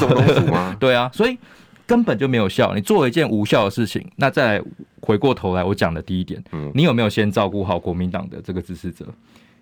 [0.51, 1.39] 吗 对啊，所以。
[1.87, 4.05] 根本就没有效，你做了一件无效的事情。
[4.17, 4.61] 那再
[5.01, 9.07] 回过头来，我讲的第一点，嗯，你有没有先照顾好国民党的这个支持者？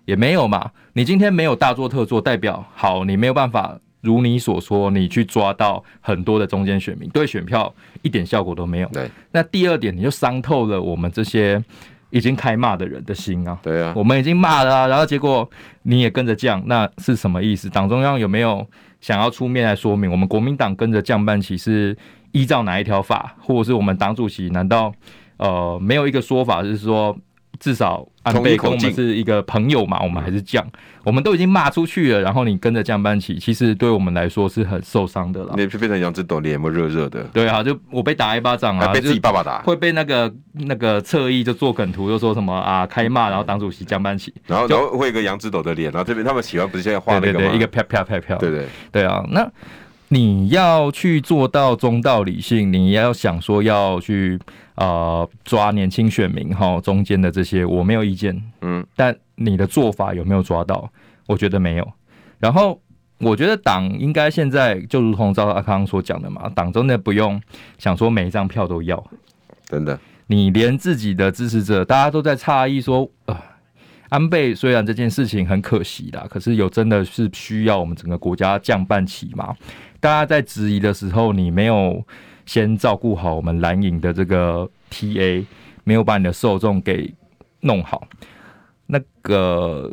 [0.05, 0.71] 也没有嘛。
[0.93, 8.89] 你今天没有大做特做，代表好，你没有办法如你所说，你去抓到很多的中间选民，对选票一点效果都没有。
[8.89, 9.09] 对。
[9.31, 11.63] 那第二点，你就伤透了我们这些
[12.09, 13.59] 已经开骂的人的心啊。
[13.61, 13.93] 对啊。
[13.95, 15.47] 我们已经骂了啊，然后结果
[15.83, 17.69] 你也跟着降，那是什么意思？
[17.69, 18.67] 党中央有没有？
[19.05, 21.95] 想要出面来说明，我们国民党跟着降半旗是
[22.31, 24.91] 依照哪一条法，或者是我们党主席难道
[25.37, 27.15] 呃没有一个说法，就是说
[27.59, 30.65] 至少安倍跟我们是一个朋友嘛，我们还是降，
[31.03, 35.53] 我们都已经骂出去了，然后你跟着降班旗，其实对我们来说是很受伤的了。
[35.57, 37.23] 你变成杨枝斗脸有没有热热的？
[37.33, 47.51] 对啊，就我被打一巴掌啊，被自己爸爸打，会被那个那个侧翼就做梗图，又说什么啊开骂，然后党主席降班旗，然后然后会一个杨枝斗的脸，然后这边他们喜欢不是现在画那个吗？
[47.53, 49.49] 一个啪啪啪啪，对对对啊，那。
[50.09, 54.39] 你要去做到中道理性，你要想说要去
[54.75, 60.89] 呃抓年轻选民哈，中间的这些我没有意见，嗯，但你的做法有没有抓到？
[61.27, 61.93] 我觉得没有。
[62.39, 62.79] 然后
[63.17, 67.41] 我觉得党应该现在就如同赵阿康所讲的嘛，党真的不用
[67.77, 69.01] 想说每一张票都要，
[69.65, 69.97] 真的，
[70.27, 73.35] 你连自己的支持者大家都在诧异说，呃，
[74.09, 79.55] 安倍虽然这件事情很可惜啦，可是有真的是需要我们整个国家降半旗吗？
[79.99, 82.05] 大家在质疑的时候，你没有
[82.45, 85.45] 先照顾好我们蓝营的这个 TA，
[85.83, 87.13] 没有把你的受众给
[87.61, 88.07] 弄好。
[88.87, 89.91] 那个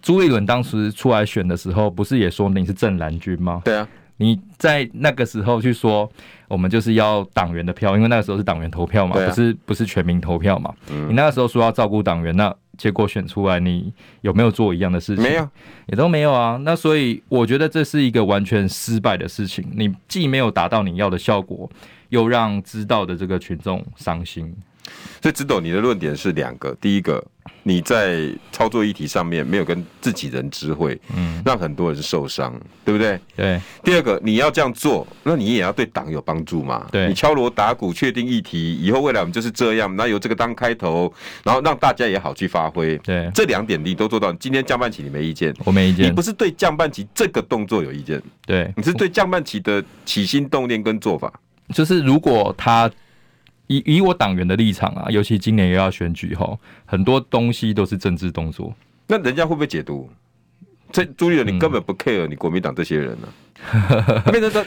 [0.00, 3.62] 朱立伦当时出来选的时候，不是也说你是正蓝军吗？
[3.64, 6.10] 对啊，你在那个时候去说
[6.48, 10.74] 我们就是要党员的票，因为那个时候是党员投票嘛，不是不是全民投票嘛。
[10.88, 13.92] 你那个时候说要照顾党员，那结果选出来，你
[14.22, 15.22] 有没有做一样的事情？
[15.22, 15.48] 没有，
[15.86, 16.58] 也都没有啊。
[16.62, 19.64] 那所以我觉得这是一个完全失败的事情。
[19.74, 21.70] 你既没有达到你要的效果，
[22.08, 24.54] 又让知道的这个群众伤心。
[25.20, 27.24] 所以，直斗，你的论点是两个：第一个，
[27.62, 32.52] 你在操作议题上面没有跟自己人知会，嗯，让很多人受伤，
[32.84, 33.18] 对不对？
[33.36, 33.60] 对。
[33.84, 36.86] 第二个，你要这样做，那你也要对党有帮助嘛？
[36.90, 37.08] 对。
[37.08, 41.12] 你敲锣打鼓，确定议题，以后未来我们就是这样，那由这个当开头，
[41.44, 42.98] 然后让大家也好去发挥。
[42.98, 43.30] 对。
[43.34, 44.32] 这两点你都做到。
[44.34, 46.06] 今天降半旗你没意见，我没意见。
[46.06, 51.32] 你不是对降半旗这个动作有意见，对，你是对降半旗的起心动念跟做法。
[51.72, 52.90] 就是如果他。
[53.76, 58.74] 以以我党员的立场啊，尤其今年又要选举哈，很多东西都是政治动作。
[59.06, 60.08] 那人家会不会解读？
[60.90, 63.28] 这朱立伦，你根本不 care 你国民党这些人呢、
[63.88, 64.30] 啊？
[64.30, 64.64] 变成说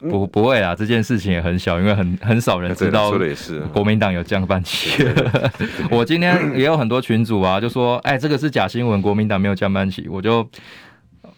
[0.00, 3.10] 不不会啊，这件事情也很小，因为很很少人知道。
[3.10, 5.04] 说的也是，国民党有降半旗。
[5.90, 10.08] 我今天也有很多群主啊，就说哎，这个是假新闻，国民党没有降半旗。
[10.08, 10.48] 我就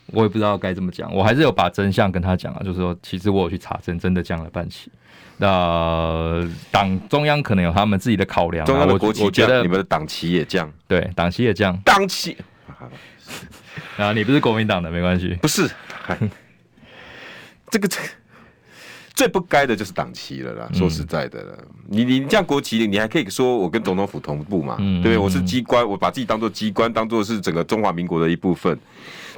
[0.07, 4.91] 我也不知道该怎么讲，我还是有把真相跟他讲啊，就是说其实我有去查证，真的降了半旗。
[5.39, 12.37] 那党中央可能有他们自己的考量，啊，中央的国旗降，你们的党旗也降，对，党旗也降，党旗。
[13.97, 15.71] 啊，你不是国民党的没关系， 不是，
[17.71, 17.99] 这个这
[19.15, 21.59] 最不该的就是党旗了啦，说实在的
[21.89, 25.19] 你你降国旗，你还可以说我跟总统府同步嘛，嗯、对不对？
[25.19, 28.79] 我是机关，我把自己当做机关，当做是整个中华民国的一部分。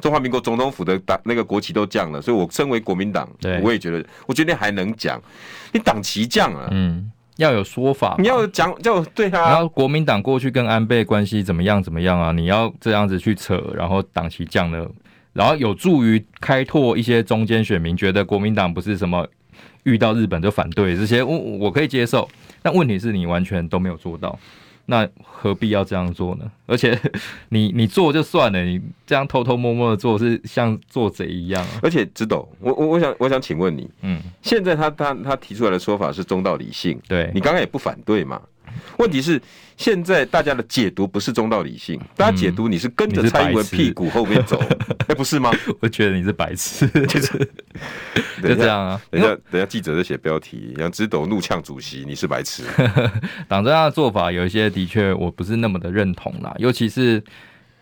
[0.00, 3.28] 中华民国总统府的党那个国旗都降了，所以我身为国民党，
[3.62, 5.20] 我也觉得，我觉得你还能讲，
[5.72, 9.50] 你党旗降了，嗯，要有说法，你要讲，就对啊。
[9.50, 12.32] 然后国民党过去跟安倍关系怎么样怎么样啊？
[12.32, 14.90] 你要这样子去扯，然后党旗降了，
[15.32, 19.26] 然后有助于开拓一些中间选民，觉得国民党不是什么
[19.84, 22.28] 遇到日本就反对这些，我我可以接受。
[22.62, 24.38] 但问题是你完全都没有做到。
[24.90, 26.50] 那何必要这样做呢？
[26.66, 26.98] 而且
[27.50, 31.64] 你你做就算了，你这样偷偷摸摸的做是像做贼一样。
[31.80, 38.42] 而且直斗，我我我想我想请问你，嗯，现在他他他提出来的说法是中道理性，对你刚刚也不反对嘛？
[38.98, 39.40] 问题是，
[39.76, 44.58] 现在大家的解读不是中道理性，大家解读你是跟着蔡英文屁股后面走，
[45.06, 45.50] 哎、欸，不是吗？
[45.80, 47.50] 我觉得你是白痴，就 是
[48.42, 49.00] 就这样啊。
[49.10, 52.62] 等一下，等一下，记者在写标题，杨直斗怒呛主席，你是白痴。
[53.48, 57.22] 党中央的做法有一些的确我不是那么的认同啦，尤其是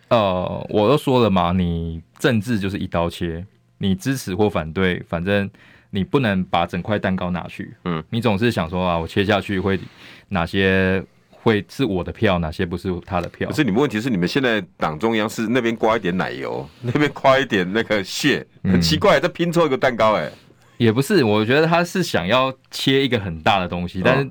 [0.08, 3.44] 呃，我都说了嘛，你政治就是一刀切，
[3.78, 5.50] 你支持或反对，反正。
[5.90, 9.80] 你不能把整块蛋糕拿去，嗯，你总是想说啊，我切下去会
[10.28, 13.48] 哪些会是我的票，哪些不是他的票？
[13.48, 20.30] 可是你们问题是，你们现在党中央是那边刮一点奶油， 那边刮一点那个屑，很奇怪，在拼凑一个蛋糕，哎，
[20.76, 24.30] 也不是，我觉得他是想要切一个很大的东西，但是。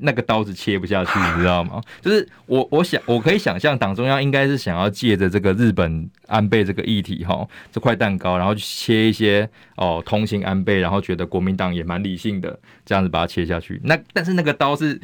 [0.00, 1.82] 那个刀子切不下去，你知道吗？
[2.00, 13.80] 就是我，我想，我可以想象，党中央应该是想要借着这个日本安倍这个议题，哈，这块蛋糕，然后去切一些哦，同情安倍，然后觉得国民党也蛮理性的，这样子把它切下去。
[13.82, 15.00] 那但是那个刀是，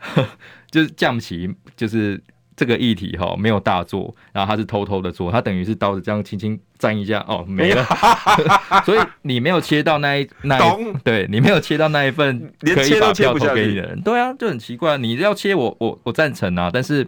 [0.70, 2.22] 就是降旗，就是。
[2.58, 7.84] 这个议题哈没有大做，然后他是偷偷的做，他等于是刀子这样轻轻沾一下哦没了，
[8.82, 17.06] 所以你没有切到那一那一对你没有切到那一份可以把票投给你的人，对啊，就很奇怪，你要切我我我赞成啊，但是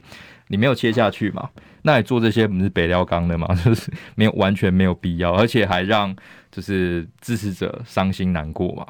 [0.49, 1.49] 你没有切下去嘛，
[1.80, 6.14] 那你做这些不是北料钢的嘛， 就是没有完全没有必要，而且还让
[6.53, 8.86] 就是支持者伤心难过嘛，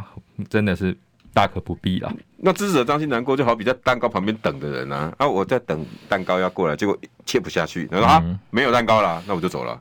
[0.51, 0.97] 真的是。
[1.35, 2.13] 大可不必了。
[2.41, 9.81] 那支持者伤心难过，就好比在蛋糕旁边等的人啊，啊，我在等蛋糕要过来，结果切不下去，他说啊，没有蛋糕了，那我就走了。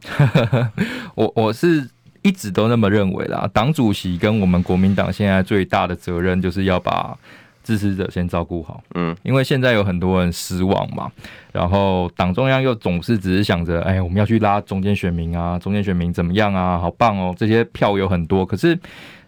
[1.14, 1.88] 我我是
[2.24, 3.48] 一直都那么认为啦。
[3.54, 7.16] 党主席跟我们国民党现在最大的责任，就是要把
[7.64, 8.82] 支持者先照顾好。
[8.96, 11.12] 嗯，因为现在有很多人失望嘛，
[11.54, 18.80] 然后党中央又总是只是想着，哎，我们要去拉中间选民啊，中间选民怎么样啊，好棒哦，这些票有很多，可是。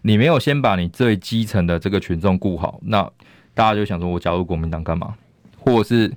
[0.02, 3.04] 你没有先把你最基层的这个群众顾好，那
[3.54, 5.14] 大家就想说，我加入国民党干嘛？
[5.58, 6.12] 或者是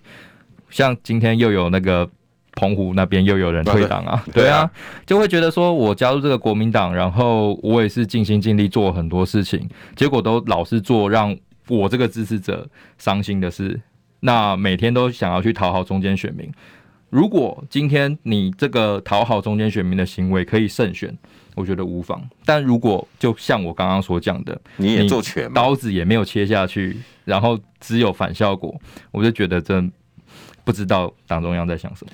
[0.71, 2.09] 像今天又有那个
[2.55, 4.25] 澎湖那边又有人退党啊？
[4.33, 4.71] 对啊，
[5.05, 11.37] 就会觉得说我加入这个国民党，然后我也是尽心尽力做很多事情，结果都老是做让
[11.69, 12.69] 我这个支持者
[12.99, 13.81] 伤心的事。
[14.21, 16.49] 那每天都想要去讨好中间选民。
[17.11, 21.19] 如果今天你这个讨好中间选民的行为可以胜选。
[21.55, 28.75] 我觉得无妨，但如果就像我刚刚所讲的，你也做全，刀子也没有切下去，然后只有反效果，
[29.11, 29.91] 我就觉得真
[30.65, 32.13] 不知道党中央在想什么。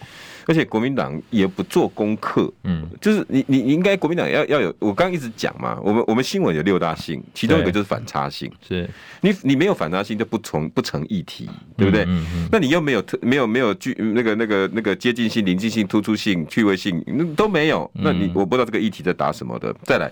[0.49, 8.89] 而且国民党也不做功课，嗯，就是你你你应该国民党要要有，我刚刚一直讲嘛，我们我们新闻有六大性，其中一个就是反差性，是。
[9.21, 12.05] 你你没有反差性就不成不成议题，对不对？
[12.05, 19.77] 嗯嗯，那你又没有特没有没有具那个那个那个接近性、临近性、突出性、趣味性，那都没有，那你我不知道这个议题在打什么的。
[19.83, 20.11] 再来，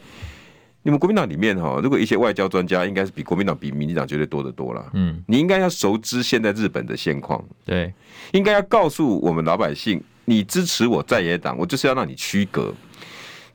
[0.82, 7.90] 你们国民党里面哈，如果一些外交专家，应该是比国民党比民进党绝对多得多了，嗯，你应该要熟知现在日本的现况，对，
[8.32, 9.98] 应该要告诉我们老百姓。
[10.26, 12.74] 你支持我在野党，我就是要让你区隔。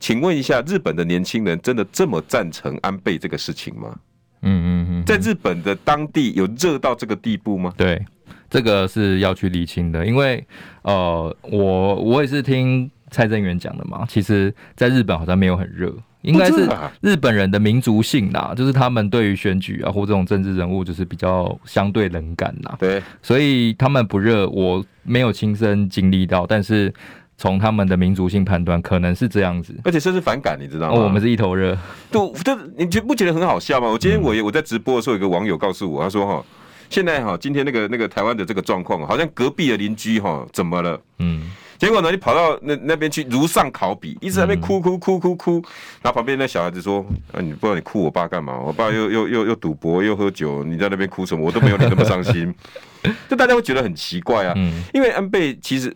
[0.00, 3.96] 请问一下，日本的年轻人真的这么赞成安倍这个事情吗？
[4.40, 7.72] 嗯嗯嗯，在日本的当地有热到这个地步吗？
[7.76, 8.04] 对，
[8.50, 10.44] 这个是要去理清的，因为
[10.82, 14.04] 呃，我我也是听蔡正元讲的嘛。
[14.08, 15.94] 其实，在日本好像没有很热。
[16.22, 16.68] 应该是
[17.00, 22.74] 日本人的民族性啦，就是他们对于选举啊或这种政治人物就是比较相对冷感呐。
[22.78, 26.92] 对，所以他们不热，我没有亲身经历到，但是
[27.36, 29.74] 从他们的民族性判断，可能是这样子。
[29.84, 30.98] 而且甚至反感，你知道吗？
[30.98, 31.76] 哦，我们是一头热。
[32.10, 33.88] 对，这你觉不觉得很好笑吗？
[33.88, 36.44] 我今天我我在直播的时候，有个网友告诉我，他说哈，
[36.88, 41.00] 现在哈，今天那个那个台湾的这个状况，好像隔壁的邻居哈怎么了？
[41.18, 41.50] 嗯。
[41.82, 45.54] 结果呢，你跑到那那边去如丧考妣，一直在那边哭哭哭哭哭，
[46.00, 47.04] 然后旁边那小孩子说
[47.34, 48.56] ：“啊，你不知道你哭我爸干嘛？
[48.56, 51.44] 我爸又又又又赌博又喝酒，你在那边哭什么？
[51.44, 52.54] 我都没有你那么伤心。
[53.28, 54.54] ”就大家会觉得很奇怪啊，
[54.94, 55.92] 因为安倍其实，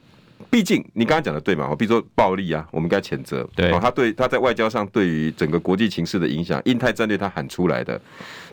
[0.50, 3.48] 毕竟你刚刚讲的对嘛，比如说暴力啊，我们该谴责。
[3.54, 8.00] 对，他对他在外交上对于整个国际情势的影响，印太战略他喊出来的，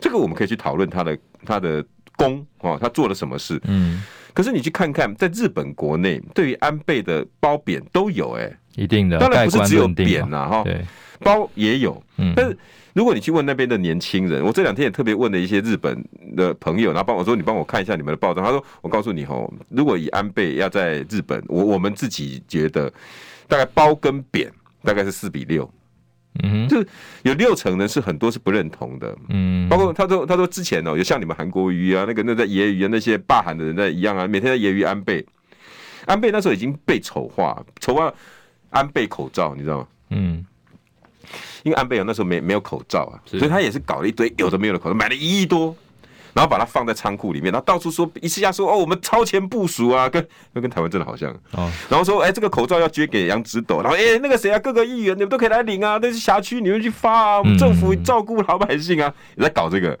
[0.00, 3.60] 这个我们可以去讨论他的他的功哦，他做了什么事？
[3.64, 4.04] 嗯。
[4.34, 10.84] 可是你去看看，在日本国内，对于安倍的褒贬都有哎、欸，一定的，当然不是只有贬呐哈，对，
[11.20, 12.58] 褒也有，嗯，但是
[12.92, 16.04] 如果你去问那边的年轻人，我这两天也特别问了一些日本
[16.36, 22.92] 的朋友，然后帮我说，你帮我看一下你们的报道，他说，我告诉你哦，如果以安倍要在日本，我我们自己觉得
[23.46, 25.70] 大概褒跟贬大概是四比六。
[26.42, 26.86] 嗯，就是
[27.22, 35.24] 有六成人是很多是不认同的，嗯，包括他说他说之前哦，有像你们韩国瑜啊，那个那在揶揄啊那些霸韩的人在一样啊，每天在揶揄安倍，
[36.06, 38.12] 安倍那时候已经被丑化，丑化
[38.70, 39.86] 安倍口罩，你知道吗？
[40.10, 40.44] 嗯，
[41.62, 45.76] 因为安倍啊那时候没没有口罩啊，所以他也是搞了一堆有的没有的口罩，买了一亿多。
[46.34, 51.30] 然后把它放在仓库里面，然后到处说一次下说哦，我们超前部署啊，跟跟台湾真的好像。
[51.52, 51.70] 哦。
[51.88, 59.98] 然后说哎，这个口罩要捐给杨子斗，然后哎，那个谁啊，各个议员你们都可以来领啊，那是辖区你们去发啊，我们政府照顾老百姓啊，也在搞这个。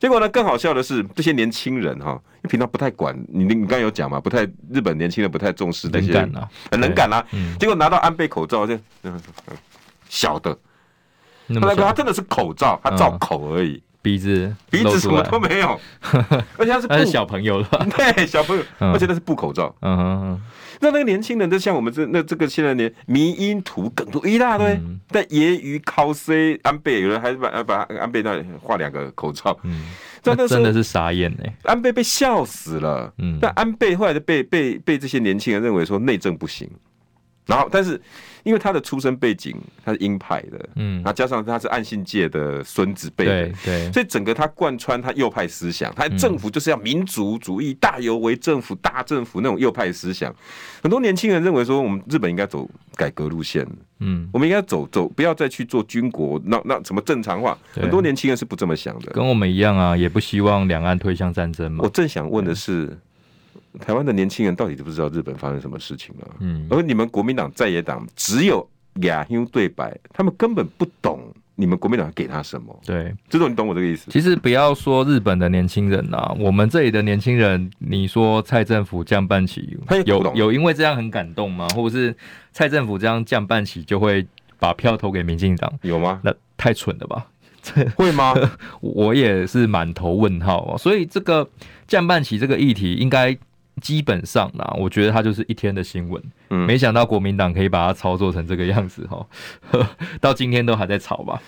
[0.00, 7.24] 结果呢，更好笑的是这些年轻人哈，因为平常不太管你，你刚刚有讲嘛，不太日本年轻人不太重视那些，很能干啊，很能干啊。
[7.60, 8.76] 结果拿到安倍口罩就
[10.08, 10.58] 小的，
[11.46, 13.80] 那么他真的是口罩，他罩口而已。
[14.08, 15.78] 鼻子，鼻子什么都没有，
[16.56, 19.74] 而且他是他是小朋友了， 对，小朋友，而且那是布口罩。
[19.82, 20.40] 嗯哼，
[20.80, 24.80] 那那个年轻人，就像我们这那这个现在连迷因图梗图一大堆，
[25.10, 29.54] 但揶揄 cos 安倍，有人还是把把安倍那里画两个口罩。
[29.64, 29.82] 嗯，
[30.22, 33.12] 真的真的是傻眼哎，安倍被笑死了。
[33.18, 36.66] 嗯，但安倍后来就被被被这些年轻人认为说内政不行。
[37.48, 37.98] 然后，但是
[38.44, 50.34] 因为他的出身背景，他是鹰派的，嗯，然后加上他是暗信界的孙子辈的，对，所以整个他贯穿他右派思想，他政府就是要民族主义、大有为政府、大政府那种右派思想。
[50.82, 53.66] 很多年轻人认为说，我们日本应该走改革路线，
[54.00, 57.56] 嗯，我们应该走走，不要再去做军国，那那什么正常化。
[57.72, 61.82] 很多年轻人是不这么想的，跟我们一样啊，也不希望两岸推向战争嘛。
[61.82, 62.98] 我正想问的是。
[63.80, 66.28] 台湾的年轻人到底知不知道日本发生什么事情了？
[66.40, 68.68] 嗯，而你们国民党在野党只有
[69.02, 72.76] 亚兄对白，他们根本不懂你们国民党给他什么。
[72.84, 74.10] 对，这种你懂我这个意思？
[74.10, 81.68] 其实不要说日本的年轻人啊，我们这里的年轻人，你说蔡政府降半旗，有有因为这样很感动吗？
[81.74, 82.16] 或者是
[82.52, 84.26] 蔡政府这样降半旗就会
[84.58, 85.72] 把票投给民进党？
[85.82, 86.20] 有吗？
[86.24, 87.26] 那太蠢了吧？
[87.96, 88.34] 会吗？
[88.80, 90.78] 我也是满头问号啊！
[90.78, 91.48] 所以这个
[91.86, 93.36] 降半旗这个议题应该。
[93.80, 96.22] 基本上呢，我觉得它就是一天的新闻。
[96.50, 99.26] 嗯，没想到国民党可以把它操作成这个样子哈，
[100.20, 101.40] 到今天都还在吵吧？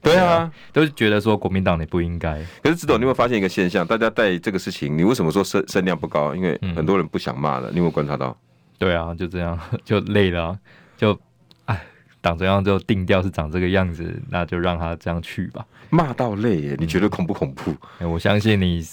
[0.00, 2.40] 对啊，都觉得说国民党你不应该。
[2.62, 3.84] 可是志董，你有没有发现一个现象？
[3.84, 6.34] 大家带这个事情，你为什么说声声量不高？
[6.36, 7.68] 因为很多人不想骂了。
[7.70, 8.36] 你有没有观察到？
[8.78, 10.56] 对啊，就这样 就累了，
[10.96, 11.18] 就
[11.64, 11.84] 哎，
[12.20, 15.66] 党中央就定调是长这个样子，那就让他这样去吧。
[15.90, 17.74] 骂到累耶，你觉得恐不恐怖？
[17.98, 18.86] 哎，我相信你。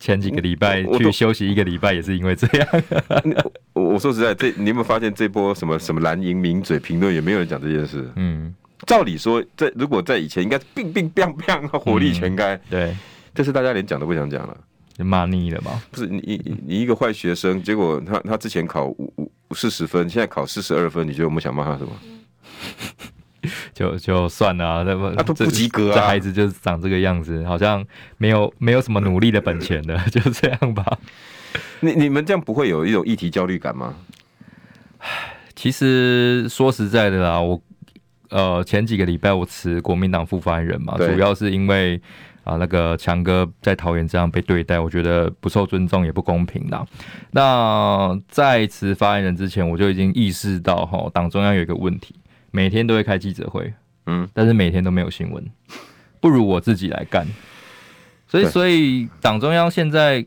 [0.00, 2.68] 前几个礼拜去休息一个礼拜，也是因为这样。
[3.74, 8.10] 我我说实在，这你有没有发现这波什么什么蓝营名嘴评论也没有人讲这件事？
[8.16, 8.52] 嗯，
[8.86, 12.58] 照理说，在如果在以前应该是乒乒乓乓，火力全开。
[12.70, 12.96] 对，
[13.34, 14.56] 这是大家连讲都不想讲了。
[14.96, 15.80] 就骂腻了吧。
[15.90, 21.92] 不是你你你一个坏学生，结果他他之前考五五四十分，现在考四十二分，你觉得我们想骂他什么？
[23.72, 27.84] 就就算了啊，那都不及格啊，这孩子就是长这个样子，好像
[28.18, 30.98] 没有没有什么努力的本钱的， 就这样吧。
[31.80, 33.94] 你你们这样不会有一种议题焦虑感吗？
[35.56, 37.60] 其实说实在的啦，我
[38.28, 41.96] 呃前几个礼拜我辞国民党副发言人嘛，主要是因为
[42.44, 46.86] 啊、呃、那个强哥在桃园这样被对待，我觉得不受尊重也不公平啦。
[47.32, 52.14] 那在辞发言人之前，我就已经意识到哈，党中央有一个问题。
[52.50, 53.72] 每天都会开记者会，
[54.06, 55.44] 嗯，但是每天都没有新闻，
[56.20, 57.26] 不如我自己来干。
[58.26, 60.24] 所以，所以党中央现在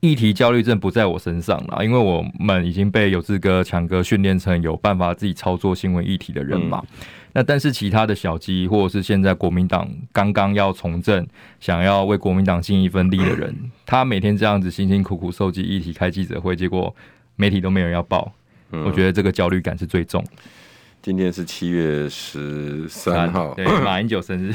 [0.00, 6.82] 议题焦虑症不在我身上了，因为我们已经被有志哥、强哥训练成有办法自己操作新闻议题的人嘛。
[6.92, 11.26] 嗯、那但是其他的小鸡，或者是现在国民党刚刚要从政，
[11.60, 13.54] 想要为国民党尽一份力的人，
[13.84, 16.94] 他每天这样子辛辛苦苦收集议题、开记者会，结果
[17.36, 18.32] 媒体都没有人要报，
[18.70, 20.22] 我觉得这个焦虑感是最重。
[21.02, 24.52] 今天是七月十三号，对，马英九生日。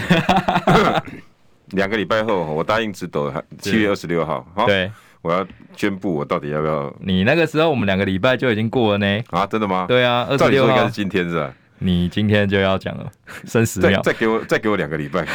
[1.71, 4.45] 两个礼拜后，我答应直斗，七月二十六号。
[4.53, 4.91] 好，对，
[5.23, 5.43] 我要
[5.75, 6.93] 宣布我到底要不要。
[6.99, 9.23] 你那个时候，我们两个礼拜就已经过了呢。
[9.31, 9.85] 啊，真的吗？
[9.87, 11.51] 对啊，二十六号应该是今天是吧？
[11.79, 13.11] 你今天就要讲了，
[13.45, 15.25] 剩十秒，再给我再给我两个礼拜，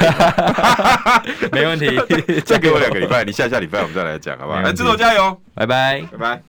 [1.50, 1.88] 没问题。
[2.46, 4.60] 再给我两个礼拜，你下下礼拜我们再来讲，好不好？
[4.62, 6.42] 来，直斗加油，拜拜，拜拜。